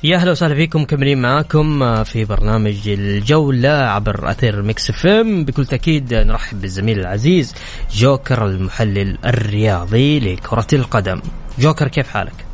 يا 0.04 0.18
أهلا 0.18 0.32
وسهلا 0.32 0.56
فيكم 0.56 0.82
مكملين 0.82 1.22
معاكم 1.22 2.04
في 2.04 2.26
برنامج 2.26 2.88
الجولة 2.88 3.70
عبر 3.70 4.32
أثير 4.32 4.62
ميكس 4.62 4.90
اف 4.90 5.06
ام 5.06 5.46
بكل 5.46 5.66
تأكيد 5.66 6.14
نرحب 6.14 6.62
بالزميل 6.62 7.00
العزيز 7.00 7.54
جوكر 7.94 8.46
المحلل 8.46 9.18
الرياضي 9.26 10.20
لكرة 10.20 10.68
القدم. 10.74 11.22
جوكر 11.60 11.88
كيف 11.88 12.10
حالك؟ 12.10 12.51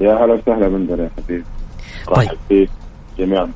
يا 0.00 0.24
هلا 0.24 0.34
وسهلا 0.34 0.68
بندر 0.68 1.00
يا 1.00 1.10
حبيبي 1.16 1.44
طيب. 2.14 2.68
جميعا. 3.18 3.52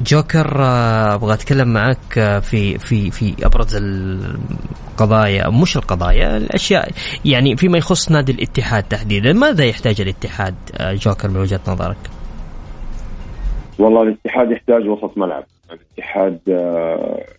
جوكر 0.00 0.62
آه، 0.62 1.14
أبغى 1.14 1.34
أتكلم 1.34 1.72
معك 1.72 2.18
آه، 2.18 2.38
في 2.38 2.78
في 2.78 3.10
في 3.10 3.46
أبرز 3.46 3.76
القضايا 3.76 5.48
مش 5.48 5.76
القضايا 5.76 6.36
الأشياء 6.36 6.90
يعني 7.24 7.56
فيما 7.56 7.78
يخص 7.78 8.10
نادي 8.10 8.32
الاتحاد 8.32 8.82
تحديدا 8.82 9.32
ماذا 9.32 9.64
يحتاج 9.64 10.00
الاتحاد 10.00 10.54
آه، 10.76 10.94
جوكر 10.94 11.28
من 11.28 11.36
وجهة 11.36 11.60
نظرك؟ 11.68 11.96
والله 13.78 14.02
الاتحاد 14.02 14.50
يحتاج 14.50 14.88
وسط 14.88 15.18
ملعب. 15.18 15.44
الاتحاد 15.70 16.38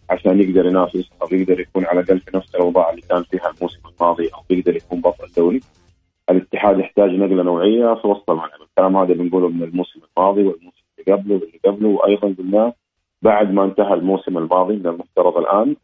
عشان 0.09 0.41
يقدر 0.41 0.65
ينافس 0.65 1.09
أو 1.21 1.27
يقدر 1.31 1.59
يكون 1.59 1.85
على 1.85 1.99
الأقل 1.99 2.19
في 2.19 2.37
نفس 2.37 2.55
الأوضاع 2.55 2.89
اللي 2.89 3.01
كان 3.01 3.23
فيها 3.23 3.51
الموسم 3.57 3.79
الماضي 3.95 4.29
أو 4.35 4.55
يقدر 4.55 4.75
يكون 4.75 5.01
بطل 5.01 5.27
دوري. 5.37 5.61
الاتحاد 6.31 6.79
يحتاج 6.79 7.09
نقلة 7.09 7.43
نوعية 7.43 7.93
في 7.93 8.07
وسط 8.07 8.29
الملعب 8.29 8.61
الكلام 8.61 8.97
هذا 8.97 9.13
بنقوله 9.13 9.49
من 9.49 9.63
الموسم 9.63 9.99
الماضي 10.17 10.41
والموسم 10.41 10.83
اللي 10.99 11.17
قبله 11.17 11.35
واللي 11.35 11.59
قبله 11.65 11.89
وأيضا 11.89 12.35
قلناه 12.37 12.73
بعد 13.21 13.51
ما 13.51 13.63
انتهى 13.63 13.93
الموسم 13.93 14.37
الماضي 14.37 14.75
من 14.75 14.87
المفترض 14.87 15.37
الآن 15.37 15.75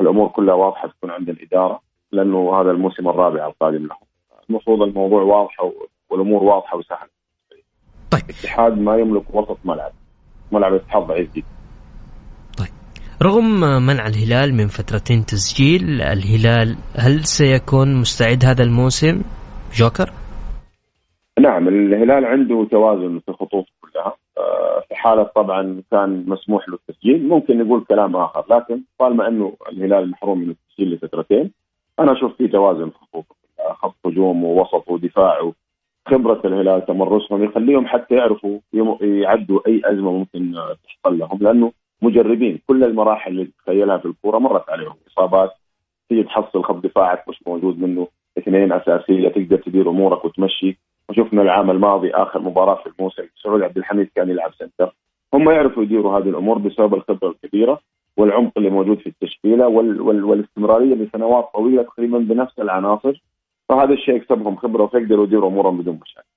الأمور 0.00 0.28
كلها 0.28 0.54
واضحة 0.54 0.88
تكون 0.88 1.10
عند 1.10 1.28
الإدارة 1.28 1.80
لأنه 2.12 2.60
هذا 2.60 2.70
الموسم 2.70 3.08
الرابع 3.08 3.46
القادم 3.46 3.86
لهم. 3.86 3.98
المفروض 4.50 4.82
الموضوع 4.82 5.22
واضحه 5.22 5.72
والأمور 6.10 6.42
واضحة 6.42 6.78
وسهلة. 6.78 7.10
طيب. 8.10 8.22
الاتحاد 8.24 8.78
ما 8.78 8.96
يملك 8.96 9.34
وسط 9.34 9.58
ملعب. 9.64 9.92
ملعب 10.52 10.72
الاتحاد 10.72 11.02
ضعيف 11.02 11.34
جدا. 11.34 11.46
طيب. 12.58 12.68
رغم 13.22 13.60
منع 13.86 14.06
الهلال 14.06 14.54
من 14.54 14.66
فترتين 14.66 15.26
تسجيل 15.26 16.02
الهلال 16.02 16.76
هل 16.96 17.24
سيكون 17.24 17.94
مستعد 18.00 18.44
هذا 18.44 18.62
الموسم؟ 18.62 19.22
جوكر؟ 19.74 20.10
نعم 21.40 21.68
الهلال 21.68 22.24
عنده 22.24 22.66
توازن 22.70 23.18
في 23.18 23.28
الخطوط 23.28 23.66
كلها. 23.80 24.16
آه، 24.38 24.80
في 24.88 24.94
حالة 24.94 25.22
طبعا 25.22 25.82
كان 25.90 26.24
مسموح 26.26 26.68
له 26.68 26.74
التسجيل. 26.74 27.28
ممكن 27.28 27.58
نقول 27.58 27.84
كلام 27.84 28.16
آخر 28.16 28.44
لكن 28.50 28.82
طالما 28.98 29.28
أنه 29.28 29.56
الهلال 29.72 30.10
محروم 30.10 30.38
من 30.38 30.50
التسجيل 30.50 30.94
لفترتين 30.94 31.50
أنا 32.00 32.12
أشوف 32.12 32.36
في 32.36 32.48
توازن 32.48 32.90
في 32.90 32.96
خطوطه 32.98 33.34
خط 33.74 34.06
هجوم 34.06 34.44
ووسط 34.44 34.90
ودفاع 34.90 35.52
خبره 36.08 36.40
الهلال 36.44 36.86
تمرسهم 36.86 37.44
يخليهم 37.44 37.86
حتى 37.86 38.14
يعرفوا 38.14 38.58
يعدوا 39.02 39.60
أي 39.66 39.82
أزمة 39.84 40.12
ممكن 40.12 40.54
تحصل 40.84 41.18
لهم. 41.18 41.38
لأنه 41.40 41.72
مجربين 42.02 42.60
كل 42.66 42.84
المراحل 42.84 43.30
اللي 43.30 43.44
تتخيلها 43.44 43.98
في 43.98 44.06
الكورة 44.06 44.38
مرت 44.38 44.70
عليهم. 44.70 44.94
إصابات 45.12 45.50
تيجي 46.08 46.22
تحصل 46.22 46.64
خط 46.64 46.84
دفاعك 46.84 47.28
مش 47.28 47.42
موجود 47.46 47.78
منه. 47.78 48.08
اثنين 48.38 48.72
أساسية 48.72 49.28
تقدر 49.28 49.56
تدير 49.56 49.90
أمورك 49.90 50.24
وتمشي. 50.24 50.78
وشفنا 51.10 51.42
العام 51.42 51.70
الماضي 51.70 52.10
آخر 52.10 52.40
مباراة 52.40 52.82
في 52.82 52.86
الموسم 52.86 53.22
سعود 53.42 53.62
عبد 53.62 53.78
الحميد 53.78 54.10
كان 54.16 54.30
يلعب 54.30 54.50
سنتر 54.58 54.94
هم 55.34 55.50
يعرفوا 55.50 55.82
يديروا 55.82 56.18
هذه 56.18 56.28
الأمور 56.28 56.58
بسبب 56.58 56.94
الخبرة 56.94 57.30
الكبيرة 57.30 57.80
والعمق 58.16 58.52
اللي 58.56 58.70
موجود 58.70 58.98
في 58.98 59.06
التشكيلة 59.06 59.68
وال 59.68 60.00
وال 60.00 60.24
والاستمرارية 60.24 60.94
لسنوات 60.94 61.44
طويلة 61.54 61.82
تقريبا 61.82 62.18
بنفس 62.18 62.58
العناصر. 62.58 63.22
فهذا 63.68 63.92
الشيء 63.92 64.16
يكسبهم 64.16 64.56
خبرة 64.56 64.86
فيقدروا 64.86 65.26
يديروا 65.26 65.50
أمورهم 65.50 65.78
بدون 65.78 65.98
مشاكل. 66.02 66.28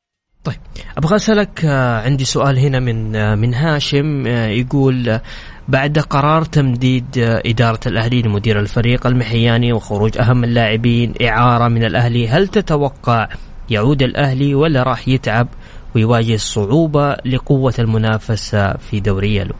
طيب 0.45 0.55
أبغى 0.97 1.15
اسالك 1.15 1.65
آه، 1.65 2.01
عندي 2.01 2.23
سؤال 2.23 2.57
هنا 2.57 2.79
من 2.79 3.15
آه، 3.15 3.35
من 3.35 3.53
هاشم 3.53 4.27
آه، 4.27 4.47
يقول 4.47 5.19
بعد 5.67 5.99
قرار 5.99 6.41
تمديد 6.41 7.05
إدارة 7.45 7.79
الأهلي 7.87 8.21
لمدير 8.21 8.59
الفريق 8.59 9.07
المحياني 9.07 9.73
وخروج 9.73 10.17
أهم 10.17 10.43
اللاعبين 10.43 11.13
إعارة 11.21 11.67
من 11.67 11.83
الأهلي 11.83 12.27
هل 12.27 12.47
تتوقع 12.47 13.27
يعود 13.71 14.03
الأهلي 14.03 14.55
ولا 14.55 14.83
راح 14.83 15.07
يتعب 15.07 15.47
ويواجه 15.95 16.35
صعوبة 16.35 17.15
لقوة 17.25 17.73
المنافسة 17.79 18.73
في 18.73 18.99
دوري 18.99 19.35
يلو؟ 19.35 19.55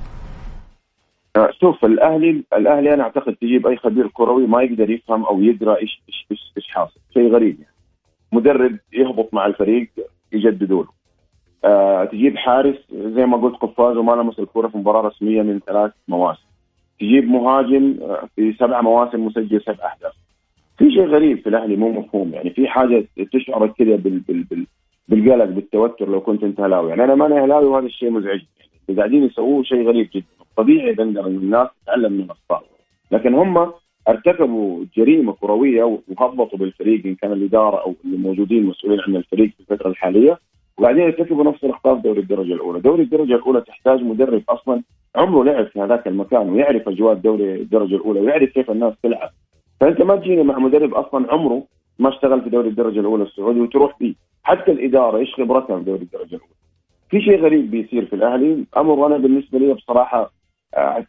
شوف 1.61 1.85
الأهلي 1.85 2.43
الأهلي 2.53 2.93
أنا 2.93 3.03
أعتقد 3.03 3.35
تجيب 3.35 3.67
أي 3.67 3.77
خبير 3.77 4.07
كروي 4.07 4.47
ما 4.47 4.61
يقدر 4.63 4.89
يفهم 4.89 5.25
أو 5.25 5.41
يقرا 5.41 5.75
إيش 5.75 6.01
إيش 6.31 6.41
إيش, 6.57 6.67
حاصل. 6.67 6.99
شيء 7.13 7.33
غريب. 7.33 7.59
يعني 7.59 7.73
مدرب 8.31 8.77
يهبط 8.93 9.33
مع 9.33 9.45
الفريق 9.45 9.89
يجددوا 10.31 10.83
له. 10.83 10.89
آه 11.65 12.05
تجيب 12.05 12.37
حارس 12.37 12.75
زي 12.91 13.25
ما 13.25 13.37
قلت 13.37 13.55
قفاز 13.55 13.97
وما 13.97 14.11
لمس 14.11 14.39
الكرة 14.39 14.67
في 14.67 14.77
مباراة 14.77 15.01
رسمية 15.01 15.41
من 15.41 15.59
ثلاث 15.59 15.91
مواسم. 16.07 16.47
تجيب 16.99 17.29
مهاجم 17.29 17.97
آه 18.01 18.27
في 18.35 18.53
سبع 18.53 18.81
مواسم 18.81 19.25
مسجل 19.25 19.61
سبع 19.61 19.93
أهداف. 19.93 20.13
في 20.77 20.91
شيء 20.91 21.05
غريب 21.05 21.39
في 21.39 21.49
الأهلي 21.49 21.75
مو 21.75 21.91
مفهوم 21.91 22.33
يعني. 22.33 22.49
في 22.49 22.67
حاجة 22.67 23.05
تشعرك 23.33 23.73
كذا 23.73 23.95
بال 23.95 24.19
بال 24.19 24.43
بال 24.43 24.65
بالقلق 25.07 25.45
بالتوتر 25.45 26.09
لو 26.09 26.21
كنت 26.21 26.43
أنت 26.43 26.59
هلاوي. 26.59 26.89
يعني 26.89 27.03
أنا 27.03 27.15
ماني 27.15 27.39
هلاوي 27.39 27.65
وهذا 27.65 27.85
الشيء 27.85 28.09
مزعج. 28.09 28.41
يعني 28.87 28.99
قاعدين 28.99 29.23
يسووه 29.23 29.63
شيء 29.63 29.87
غريب 29.87 30.09
جدا. 30.13 30.25
طبيعي 30.57 30.93
بنقدر 30.93 31.27
إن 31.27 31.35
الناس 31.35 31.67
تتعلم 31.83 32.13
من 32.13 32.19
الأخطاء. 32.19 32.63
لكن 33.11 33.33
هم 33.33 33.71
ارتكبوا 34.07 34.85
جريمة 34.97 35.33
كروية 35.33 35.83
وهبطوا 35.83 36.59
بالفريق 36.59 37.05
إن 37.05 37.15
كان 37.15 37.31
الإدارة 37.31 37.77
أو 37.77 37.95
اللي 38.05 38.17
موجودين 38.17 38.65
مسؤولين 38.65 38.99
عن 39.07 39.15
الفريق 39.15 39.49
في 39.49 39.59
الفترة 39.59 39.89
الحالية. 39.89 40.39
وبعدين 40.77 41.03
يرتكبوا 41.03 41.43
نفس 41.43 41.63
الاخطاء 41.63 41.95
في 41.95 42.01
دوري 42.01 42.19
الدرجة 42.19 42.53
الأولى، 42.53 42.79
دوري 42.79 43.03
الدرجة 43.03 43.35
الأولى 43.35 43.61
تحتاج 43.61 44.03
مدرب 44.03 44.43
أصلا 44.49 44.81
عمره 45.15 45.43
لعب 45.43 45.65
في 45.65 45.81
هذاك 45.81 46.07
المكان 46.07 46.49
ويعرف 46.49 46.89
أجواء 46.89 47.13
دوري 47.13 47.55
الدرجة 47.55 47.95
الأولى 47.95 48.19
ويعرف 48.19 48.49
كيف 48.49 48.71
الناس 48.71 48.93
تلعب. 49.03 49.29
فأنت 49.79 50.01
ما 50.01 50.15
تجيني 50.15 50.43
مع 50.43 50.59
مدرب 50.59 50.93
أصلا 50.93 51.33
عمره 51.33 51.63
ما 51.99 52.09
اشتغل 52.09 52.41
في 52.41 52.49
دوري 52.49 52.69
الدرجة 52.69 52.99
الأولى 52.99 53.23
السعودي 53.23 53.59
وتروح 53.59 53.97
فيه، 53.97 54.13
حتى 54.43 54.71
الإدارة 54.71 55.17
إيش 55.17 55.33
خبرتها 55.33 55.77
في 55.77 55.83
دوري 55.83 56.01
الدرجة 56.01 56.35
الأولى. 56.35 56.53
في 57.09 57.21
شيء 57.21 57.41
غريب 57.41 57.71
بيصير 57.71 58.05
في 58.05 58.15
الأهلي، 58.15 58.65
أمر 58.77 59.07
أنا 59.07 59.17
بالنسبة 59.17 59.59
لي 59.59 59.73
بصراحة 59.73 60.31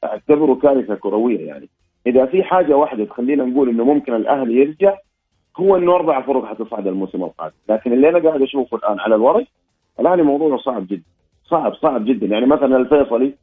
أعتبره 0.05 0.55
كارثة 0.55 0.95
كروية 0.95 1.47
يعني. 1.47 1.69
إذا 2.07 2.27
في 2.27 2.43
حاجة 2.43 2.77
واحدة 2.77 3.05
تخلينا 3.05 3.45
نقول 3.45 3.69
إنه 3.69 3.85
ممكن 3.85 4.15
الأهلي 4.15 4.55
يرجع 4.55 4.97
هو 5.57 5.77
انه 5.77 5.95
أربع 5.95 6.21
فرق 6.21 6.45
حتصعد 6.45 6.87
الموسم 6.87 7.25
القادم، 7.25 7.55
لكن 7.69 7.93
اللي 7.93 8.09
أنا 8.09 8.19
قاعد 8.19 8.43
أشوفه 8.43 8.77
الآن 8.77 9.01
على 9.01 9.15
الورق 9.15 9.47
الاهلي 10.01 10.23
موضوعه 10.23 10.59
صعب 10.59 10.87
جدا. 10.87 11.03
صعب 11.45 11.75
صعب 11.75 12.05
جدا. 12.05 12.27
يعني 12.27 12.47
مثلا 12.47 12.77
الفيصلي 12.77 13.35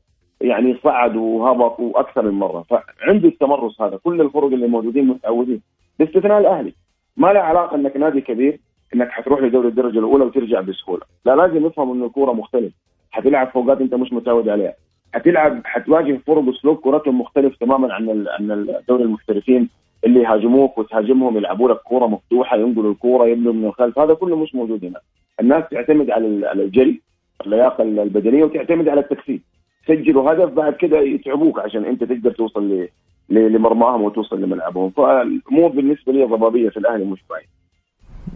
يعني 0.42 0.78
صعد 0.84 1.16
وهبط 1.16 1.80
وأكثر 1.80 2.22
من 2.22 2.32
مرة. 2.32 2.66
فعنده 2.70 3.28
التمرس 3.28 3.82
هذا. 3.82 3.98
كل 4.04 4.22
الفرق 4.22 4.46
اللي 4.46 4.68
موجودين 4.68 5.08
متعودين. 5.08 5.62
باستثناء 6.00 6.40
الأهلي. 6.40 6.74
ما 7.18 7.34
له 7.34 7.40
علاقة 7.40 7.76
إنك 7.76 7.98
نادي 7.98 8.22
كبير 8.22 8.60
إنك 8.96 9.10
حتروح 9.10 9.42
لدوري 9.42 9.68
الدرجة 9.68 10.00
الأولى 10.00 10.26
وترجع 10.26 10.62
بسهولة. 10.62 11.02
لا 11.26 11.36
لازم 11.36 11.66
نفهم 11.66 11.92
إنه 11.92 12.06
الكورة 12.06 12.32
مختلف 12.32 12.74
حتلعب 13.12 13.48
فوقات 13.48 13.82
أنت 13.82 13.96
مش 13.96 14.14
متعود 14.14 14.50
عليها. 14.50 14.74
حتلعب 15.14 15.62
حتواجه 15.66 16.20
فرق 16.28 16.50
اسلوب 16.50 16.78
كرتهم 16.78 17.22
مختلف 17.22 17.58
تماما 17.58 17.94
عن 17.94 18.26
عن 18.40 18.68
دوري 18.88 19.04
المحترفين. 19.04 19.70
اللي 20.06 20.20
يهاجموك 20.22 20.78
وتهاجمهم 20.78 21.38
يلعبوا 21.38 21.70
لك 21.70 21.78
كورة 21.78 22.08
مفتوحة 22.08 22.58
ينقلوا 22.58 22.92
الكورة 22.92 23.28
يبنوا 23.28 23.54
من 23.54 23.66
الخلف. 23.66 24.00
هذا 24.00 24.14
كله 24.14 24.36
مش 24.36 24.56
موجود 24.56 24.86
هنا. 24.86 25.00
الناس 25.40 25.64
تعتمد 25.72 26.10
على 26.10 26.48
على 26.48 26.64
الجري 26.64 27.02
اللياقة 27.46 27.84
البدنية 27.84 28.44
وتعتمد 28.44 28.88
على 28.88 29.00
التكسير 29.00 29.40
سجلوا 29.88 30.34
هدف 30.34 30.54
بعد 30.54 30.74
كده 30.74 31.00
يتعبوك 31.00 31.60
عشان 31.60 31.86
أنت 31.86 32.04
تقدر 32.04 32.32
توصل 32.32 32.88
لمرماهم 33.30 34.02
وتوصل 34.02 34.42
لملعبهم. 34.42 34.90
فالأمور 34.90 35.70
بالنسبة 35.70 36.14
لي 36.14 36.24
ضبابية 36.24 36.70
في 36.70 36.78
الأهلي 36.78 37.06
مش 37.06 37.20
بعيد. 37.30 37.48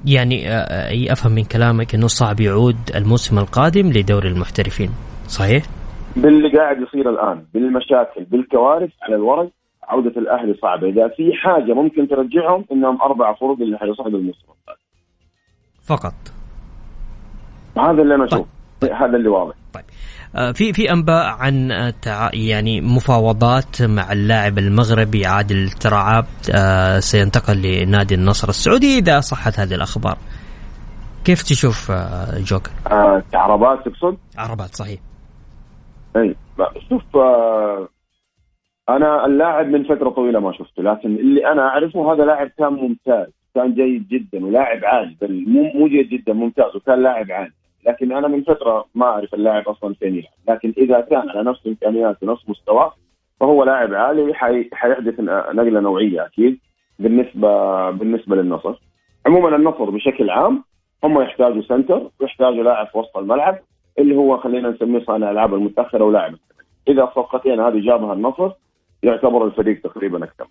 يعني 0.06 0.49
آه، 0.49 0.51
آه، 0.51 1.12
أفهم 1.13 1.32
من 1.32 1.43
كلامك 1.43 1.95
إنه 1.95 2.08
صعب 2.08 2.39
يعود 2.39 2.75
الموسم 2.95 3.38
القادم 3.39 3.89
لدوري 3.91 4.30
المحترفين 4.30 4.89
صحيح؟ 5.28 5.63
باللي 6.15 6.58
قاعد 6.58 6.82
يصير 6.82 7.10
الآن 7.10 7.45
بالمشاكل 7.54 8.23
بالكوارث 8.23 8.91
على 9.01 9.15
الورق 9.15 9.49
عودة 9.88 10.21
الأهلي 10.21 10.54
صعبة. 10.62 10.88
إذا 10.89 11.08
في 11.08 11.34
حاجة 11.34 11.74
ممكن 11.74 12.08
ترجعهم 12.08 12.65
إنهم 12.71 13.02
أربع 13.02 13.34
فرق 13.34 13.62
اللي 13.62 13.78
حيصعدوا 13.78 14.19
القادم 14.19 14.80
فقط. 15.84 16.13
هذا 17.78 18.02
اللي 18.02 18.15
أنا 18.15 18.26
اشوفه 18.26 18.45
طيب. 18.82 18.91
هذا 18.91 19.17
اللي 19.17 19.30
واضح. 19.30 19.56
طيب. 19.74 19.84
آه، 20.36 20.52
في 20.52 20.74
في 20.74 20.91
أنباء 20.91 21.26
عن 21.26 21.71
يعني 22.34 22.82
مفاوضات 22.82 23.82
مع 23.82 24.12
اللاعب 24.12 24.58
المغربي 24.58 25.26
عادل 25.26 25.69
ترعاب 25.69 26.26
آه، 26.56 27.00
سينتقل 27.00 27.62
لنادي 27.62 28.15
النصر 28.15 28.50
السعودي. 28.50 28.98
إذا 28.98 29.19
صحت 29.19 29.60
هذه 29.60 29.74
الأخبار 29.74 30.17
كيف 31.26 31.43
تشوف 31.43 31.91
آه، 31.91 32.39
جوكر؟ 32.39 32.71
آه 32.91 33.24
عربات 33.34 33.80
تقصد؟ 33.86 34.17
عربات 34.38 34.76
صحيح. 34.76 35.00
اي 36.15 36.36
شوف 36.89 37.04
أنا 38.89 39.26
اللاعب 39.26 39.67
من 39.67 39.84
فترة 39.84 40.10
طويلة 40.10 40.39
ما 40.39 40.52
شفته 40.52 40.84
لكن 40.84 41.15
اللي 41.15 41.52
أنا 41.52 41.67
أعرفه 41.67 42.13
هذا 42.13 42.26
لاعب 42.26 42.48
كان 42.58 42.74
ممتاز 42.74 43.28
كان 43.56 43.74
جيد 43.74 44.08
جدا 44.08 44.45
ولاعب 44.45 44.86
عالي 44.86 45.15
بل 45.21 45.43
مو 45.48 45.88
جيد 45.88 46.10
جدا 46.10 46.34
ممتاز 46.34 46.76
وكان 46.76 47.04
لاعب 47.04 47.32
عالي 47.32 47.52
لكن 47.88 48.12
أنا 48.12 48.28
من 48.28 48.43
فترة 48.43 48.86
ما 48.95 49.06
أعرف 49.06 49.34
اللاعب 49.34 49.69
أصلا 49.69 49.93
فين 49.93 50.15
يلعب. 50.15 50.34
لكن 50.50 50.74
إذا 50.78 51.02
كان 51.02 51.30
على 51.30 51.43
نفس 51.43 51.67
امكانياته 51.67 52.28
ونفس 52.28 52.50
مستواه 52.50 52.93
فهو 53.39 53.63
لاعب 53.63 53.93
عالي 53.93 54.34
حيحدث 54.74 55.19
نقلة 55.54 55.80
نوعية 55.80 56.26
أكيد 56.26 56.60
بالنسبة 57.00 57.91
بالنسبة 57.91 58.36
للنصر. 58.36 58.76
عموما 59.26 59.56
النصر 59.56 59.89
بشكل 59.89 60.30
عام 60.30 60.63
هم 61.04 61.21
يحتاجوا 61.21 61.62
سنتر 61.62 62.10
ويحتاجوا 62.19 62.63
لاعب 62.63 62.88
في 62.88 62.98
وسط 62.98 63.17
الملعب 63.17 63.60
اللي 64.00 64.15
هو 64.15 64.38
خلينا 64.38 64.69
نسميه 64.69 65.06
صانع 65.06 65.32
العاب 65.32 65.54
المتأخرة 65.54 66.04
ولاعب. 66.04 66.34
إذا 66.88 67.04
الصفقتين 67.04 67.60
هذه 67.60 67.80
جابها 67.80 68.13
النصر 68.13 68.52
يعتبر 69.06 69.46
الفريق 69.46 69.82
تقريبا 69.82 70.24
اكتمل 70.24 70.48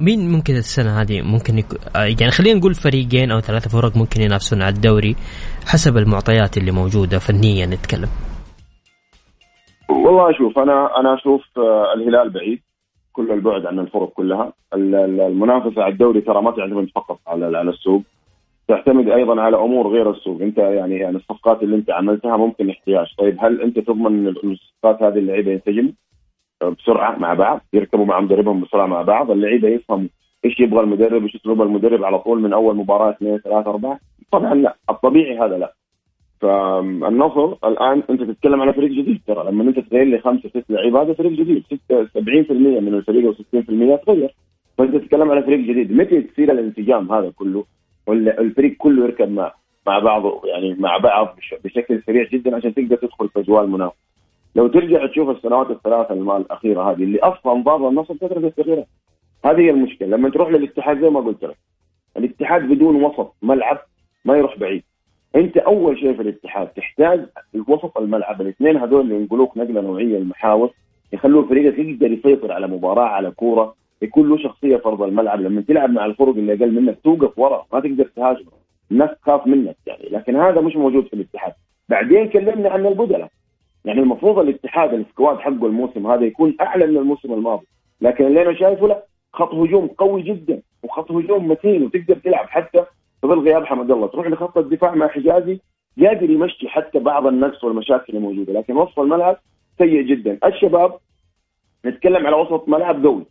مين 0.00 0.32
ممكن 0.32 0.54
السنة 0.54 1.00
هذه 1.00 1.22
ممكن 1.22 1.58
يكون 1.58 1.78
يعني 2.20 2.30
خلينا 2.30 2.58
نقول 2.58 2.74
فريقين 2.74 3.30
أو 3.30 3.40
ثلاثة 3.40 3.70
فرق 3.70 3.96
ممكن 3.96 4.20
ينافسون 4.20 4.62
على 4.62 4.74
الدوري 4.74 5.16
حسب 5.72 5.96
المعطيات 5.96 6.56
اللي 6.56 6.72
موجودة 6.72 7.18
فنيا 7.18 7.66
نتكلم. 7.66 8.08
والله 9.90 10.32
شوف 10.32 10.58
أنا 10.58 11.00
أنا 11.00 11.14
أشوف 11.14 11.42
آه، 11.58 11.94
الهلال 11.96 12.30
بعيد 12.30 12.60
كل 13.12 13.32
البعد 13.32 13.66
عن 13.66 13.78
الفرق 13.78 14.08
كلها. 14.08 14.52
المنافسة 14.74 15.82
على 15.82 15.92
الدوري 15.92 16.20
ترى 16.20 16.42
ما 16.42 16.50
تعتمد 16.50 16.88
فقط 16.94 17.18
على 17.26 17.58
على 17.58 17.70
السوق. 17.70 18.02
تعتمد 18.68 19.08
أيضا 19.08 19.40
على 19.40 19.56
أمور 19.56 19.88
غير 19.88 20.10
السوق. 20.10 20.42
أنت 20.42 20.58
يعني 20.58 20.96
يعني 20.96 21.16
الصفقات 21.16 21.62
اللي 21.62 21.76
أنت 21.76 21.90
عملتها 21.90 22.36
ممكن 22.36 22.70
احتياج. 22.70 23.06
طيب 23.18 23.36
هل 23.40 23.62
أنت 23.62 23.78
تضمن 23.78 24.26
إن 24.28 24.28
الصفقات 24.28 25.02
هذه 25.02 25.18
اللعيبة 25.18 25.52
ينسجم 25.52 25.92
بسرعة 26.64 27.18
مع 27.18 27.34
بعض 27.34 27.60
يركبوا 27.72 28.04
مع 28.04 28.20
مدربهم 28.20 28.60
بسرعة 28.60 28.86
مع 28.86 29.02
بعض 29.02 29.30
اللعيبة 29.30 29.68
يفهموا 29.68 30.08
إيش 30.44 30.60
يبغى 30.60 30.80
المدرب 30.80 31.22
إيش 31.22 31.36
أسلوب 31.36 31.62
المدرب 31.62 32.04
على 32.04 32.18
طول 32.18 32.40
من 32.42 32.52
أول 32.52 32.76
مباراة 32.76 33.10
اثنين 33.10 33.38
ثلاثة 33.38 33.70
أربعة. 33.70 33.98
طبعا 34.32 34.54
لا 34.54 34.76
الطبيعي 34.90 35.38
هذا 35.38 35.58
لا. 35.58 35.72
فالنصر 36.40 37.68
الآن 37.68 38.02
أنت 38.10 38.22
تتكلم 38.22 38.62
على 38.62 38.72
فريق 38.72 38.90
جديد 38.90 39.20
ترى 39.26 39.50
لما 39.50 39.62
أنت 39.62 39.78
تغير 39.78 40.04
لي 40.04 40.18
خمسة 40.18 40.48
ست 40.48 40.64
لعيبة 40.70 41.02
هذا 41.02 41.12
فريق 41.12 41.32
جديد 41.32 41.64
70% 41.92 42.52
من 42.52 42.94
الفريق 42.94 43.26
أو 43.26 43.32
60% 43.32 44.04
تغير. 44.06 44.34
فأنت 44.78 44.96
تتكلم 44.96 45.30
على 45.30 45.42
فريق 45.42 45.58
جديد 45.58 45.92
متى 45.92 46.22
تصير 46.22 46.52
الانسجام 46.52 47.12
هذا 47.12 47.30
كله؟ 47.30 47.64
والفريق 48.06 48.76
كله 48.78 49.04
يركب 49.04 49.30
مع 49.30 49.52
مع 49.86 49.98
بعض 49.98 50.46
يعني 50.46 50.74
مع 50.74 50.98
بعض 50.98 51.36
بشكل 51.64 52.02
سريع 52.06 52.28
جدا 52.32 52.56
عشان 52.56 52.74
تقدر 52.74 52.96
تدخل 52.96 53.28
في 53.28 53.40
أجواء 53.40 53.64
المنافسة. 53.64 54.07
لو 54.58 54.68
ترجع 54.68 55.06
تشوف 55.06 55.30
السنوات 55.30 55.70
الثلاثة 55.70 56.14
الأخيرة 56.36 56.90
هذه 56.90 57.02
اللي 57.02 57.18
أصلا 57.18 57.62
ضار 57.62 57.88
النصر 57.88 58.14
كثره 58.14 58.46
التغييرات 58.46 58.86
هذه 59.44 59.60
هي 59.60 59.70
المشكلة. 59.70 60.08
لما 60.08 60.30
تروح 60.30 60.50
للاتحاد 60.50 61.00
زي 61.00 61.10
ما 61.10 61.20
قلت 61.20 61.44
لك 61.44 61.56
الاتحاد 62.16 62.62
بدون 62.62 63.04
وسط 63.04 63.34
ملعب 63.42 63.78
ما 64.24 64.36
يروح 64.36 64.58
بعيد. 64.58 64.82
أنت 65.36 65.56
أول 65.56 65.98
شيء 65.98 66.14
في 66.14 66.22
الاتحاد 66.22 66.68
تحتاج 66.68 67.26
وسط 67.68 67.98
الملعب. 67.98 68.40
الاثنين 68.40 68.76
هذول 68.76 69.00
اللي 69.00 69.14
ينقلوك 69.14 69.56
نقلة 69.56 69.80
نوعية 69.80 70.18
المحاور 70.18 70.70
يخلوا 71.12 71.48
فريقك 71.48 71.78
يقدر 71.78 72.12
يسيطر 72.12 72.52
على 72.52 72.66
مباراة 72.66 73.08
على 73.08 73.30
كورة. 73.30 73.74
يكون 74.02 74.28
له 74.28 74.38
شخصية 74.38 74.76
فرض 74.76 75.02
الملعب. 75.02 75.40
لما 75.40 75.60
تلعب 75.60 75.90
مع 75.90 76.06
الفرق 76.06 76.34
اللي 76.34 76.52
أقل 76.52 76.72
منك 76.72 76.98
توقف 77.04 77.38
ورا 77.38 77.66
ما 77.72 77.80
تقدر 77.80 78.10
تهاجم. 78.16 78.46
الناس 78.90 79.10
تخاف 79.22 79.46
منك 79.46 79.76
يعني. 79.86 80.08
لكن 80.10 80.36
هذا 80.36 80.60
مش 80.60 80.76
موجود 80.76 81.06
في 81.06 81.12
الاتحاد. 81.12 81.52
بعدين 81.88 82.28
كلمنا 82.28 82.70
عن 82.70 82.86
البدلاء. 82.86 83.30
يعني 83.84 84.00
المفروض 84.00 84.38
الاتحاد 84.38 84.94
السكواد 84.94 85.38
حقه 85.38 85.66
الموسم 85.66 86.06
هذا 86.06 86.24
يكون 86.24 86.56
أعلى 86.60 86.86
من 86.86 86.96
الموسم 86.96 87.32
الماضي. 87.32 87.66
لكن 88.00 88.26
اللي 88.26 88.42
أنا 88.42 88.54
شايفه 88.54 88.86
لا 88.88 89.04
خط 89.32 89.54
هجوم 89.54 89.86
قوي 89.86 90.22
جدا 90.22 90.62
وخط 90.82 91.12
هجوم 91.12 91.48
متين 91.48 91.82
وتقدر 91.82 92.14
تلعب 92.14 92.46
حتى 92.48 92.84
ظل 93.26 93.38
غياب 93.38 93.64
حمد 93.64 93.90
الله. 93.90 94.06
تروح 94.06 94.26
لخط 94.26 94.58
الدفاع 94.58 94.94
مع 94.94 95.08
حجازي 95.08 95.60
قادر 96.00 96.30
يمشي 96.30 96.68
حتى 96.68 96.98
بعض 96.98 97.26
النقص 97.26 97.64
والمشاكل 97.64 98.16
الموجودة 98.16 98.52
لكن 98.52 98.76
وسط 98.76 98.98
الملعب 98.98 99.36
سيء 99.78 100.02
جدا. 100.02 100.38
الشباب 100.44 100.98
نتكلم 101.86 102.26
على 102.26 102.36
وسط 102.36 102.68
ملعب 102.68 103.06
قوي 103.06 103.24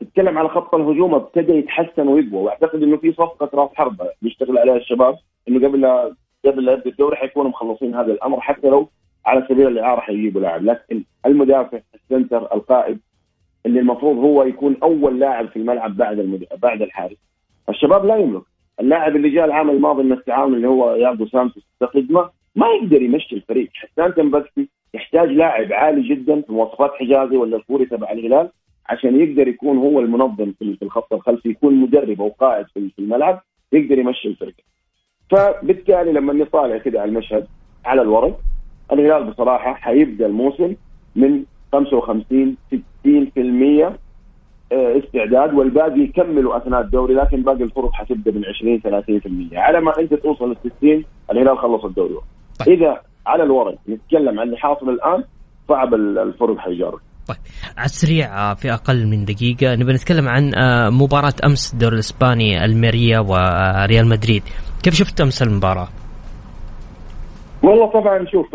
تتكلم 0.00 0.38
على 0.38 0.48
خط 0.48 0.74
الهجوم 0.74 1.14
ابتدى 1.14 1.52
يتحسن 1.52 2.08
ويقوى 2.08 2.42
وأعتقد 2.42 2.82
إنه 2.82 2.96
في 2.96 3.12
صفقة 3.12 3.50
راس 3.54 3.70
حربة 3.74 4.10
بيشتغل 4.22 4.58
عليها 4.58 4.76
الشباب 4.76 5.16
إنه 5.48 5.68
قبل 5.68 5.86
قبل 6.46 6.64
لا 6.64 6.72
يبدأ 6.72 6.90
الدوري 6.90 7.16
حيكونوا 7.16 7.50
مخلصين 7.50 7.94
هذا 7.94 8.12
الأمر 8.12 8.40
حتى 8.40 8.68
لو 8.68 8.88
على 9.28 9.46
سبيل 9.48 9.66
الإعارة 9.66 10.00
حيجيبوا 10.00 10.40
لاعب. 10.40 10.64
لكن 10.64 11.02
المدافع 11.26 11.80
السنتر 11.94 12.54
القائد 12.54 12.98
اللي 13.66 13.80
المفروض 13.80 14.16
هو 14.16 14.42
يكون 14.42 14.76
أول 14.82 15.20
لاعب 15.20 15.48
في 15.48 15.56
الملعب 15.56 15.96
بعد 15.96 16.18
المد... 16.18 16.46
بعد 16.62 16.82
الحارس. 16.82 17.16
الشباب 17.68 18.04
لا 18.06 18.16
يملك. 18.16 18.42
اللاعب 18.80 19.16
اللي 19.16 19.30
جاء 19.30 19.44
العام 19.44 19.70
الماضي 19.70 20.02
من 20.02 20.12
التعاون 20.12 20.54
اللي 20.54 20.68
هو 20.68 20.94
يابو 20.94 21.26
سامسون 21.26 21.62
تقدمه 21.80 22.30
ما 22.56 22.66
يقدر 22.66 23.02
يمشي 23.02 23.34
الفريق. 23.36 23.68
حسان 23.74 24.14
تنبكتي 24.14 24.68
يحتاج 24.94 25.28
لاعب 25.28 25.72
عالي 25.72 26.08
جدا 26.08 26.40
في 26.40 26.52
مواصفات 26.52 26.90
حجازي 26.94 27.36
ولا 27.36 27.56
الكوري 27.56 27.86
تبع 27.86 28.12
الهلال 28.12 28.50
عشان 28.86 29.20
يقدر 29.20 29.48
يكون 29.48 29.78
هو 29.78 30.00
المنظم 30.00 30.52
في 30.58 30.78
الخط 30.82 31.12
الخلفي 31.12 31.48
يكون 31.48 31.74
مدرب 31.74 32.20
أو 32.20 32.28
قائد 32.28 32.66
في 32.66 32.92
الملعب 32.98 33.40
يقدر 33.72 33.98
يمشي 33.98 34.28
الفرقه. 34.28 34.62
فبالتالي 35.30 36.12
لما 36.12 36.32
نطالع 36.32 36.78
كده 36.78 37.00
على 37.00 37.08
المشهد 37.08 37.46
على 37.84 38.02
الورق 38.02 38.40
الهلال 38.92 39.30
بصراحة 39.30 39.74
حيبدأ 39.74 40.26
الموسم 40.26 40.74
من 41.16 41.44
55 41.72 42.56
60% 42.72 43.98
آه، 44.72 44.98
استعداد 44.98 45.54
والباقي 45.54 46.00
يكملوا 46.00 46.56
أثناء 46.56 46.80
الدوري 46.80 47.14
لكن 47.14 47.42
باقي 47.42 47.62
الفرق 47.62 47.92
حتبدأ 47.92 48.30
من 48.30 48.42
20 48.44 48.80
30% 49.52 49.58
على 49.58 49.80
ما 49.80 49.92
أنت 49.98 50.14
توصل 50.14 50.52
ل 50.52 50.56
60 50.78 51.04
الهلال 51.32 51.58
خلص 51.58 51.84
الدوري. 51.84 52.14
طيب. 52.58 52.68
إذا 52.68 53.00
على 53.26 53.42
الورق 53.42 53.74
نتكلم 53.88 54.40
عن 54.40 54.46
اللي 54.46 54.56
حاصل 54.56 54.90
الآن 54.90 55.24
صعب 55.68 55.94
الفرق 55.94 56.58
حيجارك. 56.58 57.00
طيب. 57.28 57.38
على 57.76 57.84
السريع 57.84 58.50
آه، 58.50 58.54
في 58.54 58.72
أقل 58.72 59.06
من 59.06 59.24
دقيقة 59.24 59.74
نبي 59.74 59.92
نتكلم 59.92 60.28
عن 60.28 60.54
آه، 60.54 60.90
مباراة 60.90 61.34
أمس 61.44 61.72
الدوري 61.74 61.94
الإسباني 61.94 62.64
الميريا 62.64 63.18
وريال 63.20 64.06
مدريد. 64.08 64.42
كيف 64.82 64.94
شفت 64.94 65.20
أمس 65.20 65.42
المباراة؟ 65.42 65.88
والله 67.68 67.86
طبعا 67.86 68.24
شوف 68.24 68.54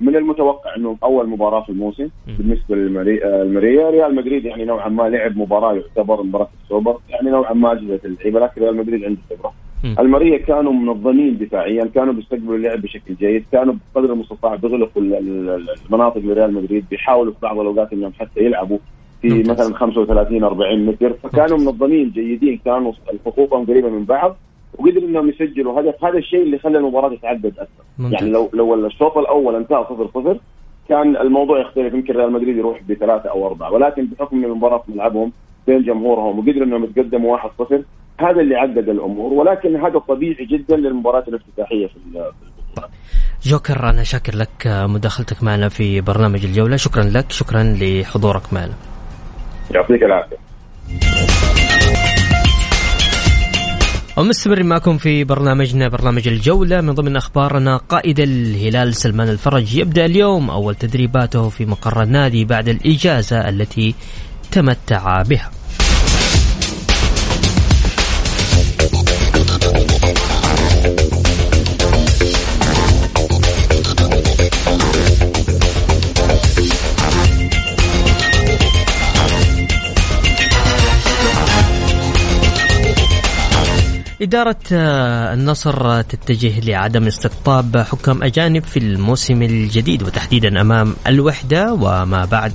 من 0.00 0.16
المتوقع 0.16 0.76
إنه 0.76 0.96
أول 1.02 1.28
مباراة 1.28 1.62
في 1.62 1.70
الموسم 1.70 2.08
بالنسبة 2.38 2.76
للمريا 2.76 3.90
ريال 3.90 4.14
مدريد 4.14 4.44
يعني 4.44 4.64
نوعا 4.64 4.88
ما 4.88 5.02
لعب 5.08 5.36
مباراة 5.36 5.74
يعتبر 5.74 6.22
مباراة 6.22 6.48
السوبر 6.64 6.98
يعني 7.10 7.30
نوعا 7.30 7.52
ما 7.52 7.72
اجهزه 7.72 8.00
اللعيبة 8.04 8.40
لكن 8.40 8.62
ريال 8.62 8.76
مدريد 8.76 9.04
عنده 9.04 9.20
خبرة. 9.30 9.52
المريه 10.00 10.36
كانوا 10.38 10.72
منظمين 10.72 11.38
دفاعيا 11.38 11.84
كانوا 11.94 12.12
بيستقبلوا 12.12 12.56
اللعب 12.56 12.80
بشكل 12.82 13.14
جيد 13.14 13.44
كانوا 13.52 13.74
بقدر 13.94 14.12
المستطاع 14.12 14.54
بيغلقوا 14.54 15.02
المناطق 15.02 16.18
لريال 16.18 16.54
مدريد 16.54 16.84
بيحاولوا 16.90 17.32
في 17.32 17.38
بعض 17.42 17.58
الأوقات 17.58 17.92
إنهم 17.92 18.12
حتى 18.12 18.40
يلعبوا 18.40 18.78
في 19.22 19.28
مثلا 19.50 19.74
35 19.74 20.44
40 20.44 20.86
متر 20.86 21.12
فكانوا 21.12 21.58
منظمين 21.58 22.10
جيدين 22.10 22.60
كانوا 22.64 22.92
خطوطهم 23.26 23.66
قريبة 23.66 23.88
من 23.88 24.04
بعض. 24.04 24.36
وقدروا 24.78 25.08
إنهم 25.08 25.28
يسجلوا 25.28 25.80
هدف. 25.80 26.04
هذا 26.04 26.18
الشيء 26.18 26.42
اللي 26.42 26.58
خلى 26.58 26.78
المباراة 26.78 27.16
تتعدد 27.16 27.46
أكثر. 27.58 27.84
ممتاز. 27.98 28.22
يعني 28.22 28.32
لو 28.32 28.50
لو 28.52 28.86
الشوط 28.86 29.18
الأول 29.18 29.56
انتهى 29.56 29.84
0 29.84 30.10
0 30.14 30.38
كان 30.88 31.16
الموضوع 31.16 31.60
يختلف. 31.60 31.94
يمكن 31.94 32.14
ريال 32.14 32.32
مدريد 32.32 32.56
يروح 32.56 32.82
بثلاثة 32.88 33.30
أو 33.30 33.46
أربعة. 33.46 33.72
ولكن 33.72 34.06
بحكم 34.06 34.36
إن 34.36 34.44
المباراة 34.44 34.78
في 34.78 34.92
ملعبهم 34.92 35.32
بين 35.66 35.82
جمهورهم 35.82 36.38
وقدروا 36.38 36.64
إنهم 36.64 36.84
يتقدموا 36.84 37.32
1 37.32 37.50
0 37.58 37.82
هذا 38.20 38.40
اللي 38.40 38.56
عدد 38.56 38.88
الأمور. 38.88 39.32
ولكن 39.32 39.76
هذا 39.76 39.98
طبيعي 39.98 40.44
جدا 40.44 40.76
للمباراة 40.76 41.24
الافتتاحية 41.28 41.86
في 41.86 41.96
البطولة. 41.96 42.32
جوكر 43.42 43.90
أنا 43.90 44.02
شاكر 44.02 44.36
لك 44.36 44.66
مداخلتك 44.66 45.42
معنا 45.42 45.68
في 45.68 46.00
برنامج 46.00 46.44
الجولة. 46.44 46.76
شكرا 46.76 47.02
لك. 47.02 47.32
شكرا 47.32 47.62
لحضورك 47.80 48.52
معنا. 48.52 48.74
يعطيك 49.74 50.02
العافية. 50.02 50.36
ومستمرين 54.16 54.66
معكم 54.66 54.98
في 54.98 55.24
برنامجنا 55.24 55.88
برنامج 55.88 56.28
الجولة. 56.28 56.80
من 56.80 56.92
ضمن 56.92 57.16
أخبارنا 57.16 57.76
قائد 57.76 58.20
الهلال 58.20 58.94
سلمان 58.94 59.28
الفرج 59.28 59.74
يبدأ 59.74 60.04
اليوم 60.04 60.50
أول 60.50 60.74
تدريباته 60.74 61.48
في 61.48 61.66
مقر 61.66 62.02
النادي 62.02 62.44
بعد 62.44 62.68
الإجازة 62.68 63.48
التي 63.48 63.94
تمتع 64.50 65.22
بها. 65.22 65.50
إدارة 84.22 84.56
آه، 84.72 85.34
النصر 85.34 86.02
تتجه 86.02 86.60
لعدم 86.60 87.06
استقطاب 87.06 87.76
حكام 87.76 88.22
أجانب 88.22 88.64
في 88.64 88.78
الموسم 88.78 89.42
الجديد 89.42 90.02
وتحديدا 90.02 90.60
أمام 90.60 90.96
الوحدة 91.06 91.72
وما 91.72 92.24
بعد 92.24 92.52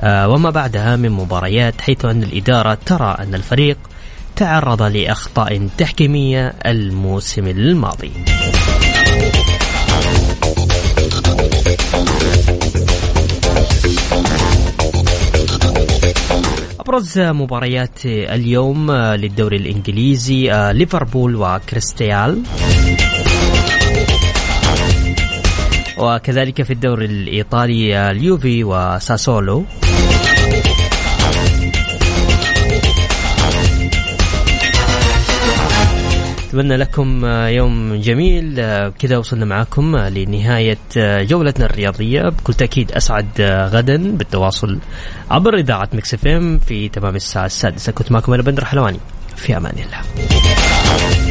آه، 0.00 0.28
وما 0.28 0.50
بعدها 0.50 0.96
من 0.96 1.10
مباريات 1.10 1.80
حيث 1.80 2.04
أن 2.04 2.22
الإدارة 2.22 2.78
ترى 2.86 3.16
أن 3.18 3.34
الفريق 3.34 3.78
تعرض 4.36 4.82
لأخطاء 4.82 5.68
تحكيمية 5.78 6.54
الموسم 6.66 7.46
الماضي. 7.46 8.12
أبرز 16.82 17.18
مباريات 17.18 18.06
اليوم 18.06 18.92
للدوري 18.92 19.56
الإنجليزي 19.56 20.52
آه، 20.52 20.72
ليفربول 20.72 21.36
وكريستيال. 21.36 22.42
وكذلك 25.98 26.62
في 26.62 26.72
الدوري 26.72 27.06
الإيطالي 27.06 28.10
اليوفي 28.10 28.64
وساسولو. 28.64 29.64
أتمنى 36.52 36.76
لكم 36.76 37.26
يوم 37.26 37.94
جميل. 37.94 38.54
كذا 38.90 39.16
وصلنا 39.16 39.44
معكم 39.44 39.96
لنهاية 39.96 40.78
جولتنا 40.96 41.66
الرياضية. 41.66 42.22
بكل 42.22 42.54
تأكيد 42.54 42.92
أسعد 42.92 43.40
غدا 43.72 44.16
بالتواصل 44.16 44.78
عبر 45.30 45.56
إذاعة 45.56 45.88
إم 46.26 46.58
في 46.58 46.88
تمام 46.88 47.16
الساعة 47.16 47.46
السادسة. 47.46 47.92
كنت 47.92 48.12
معكم 48.12 48.32
أنا 48.32 48.42
بندر 48.42 48.64
حلواني. 48.64 48.98
في 49.36 49.56
أمان 49.56 49.74
الله. 49.74 51.21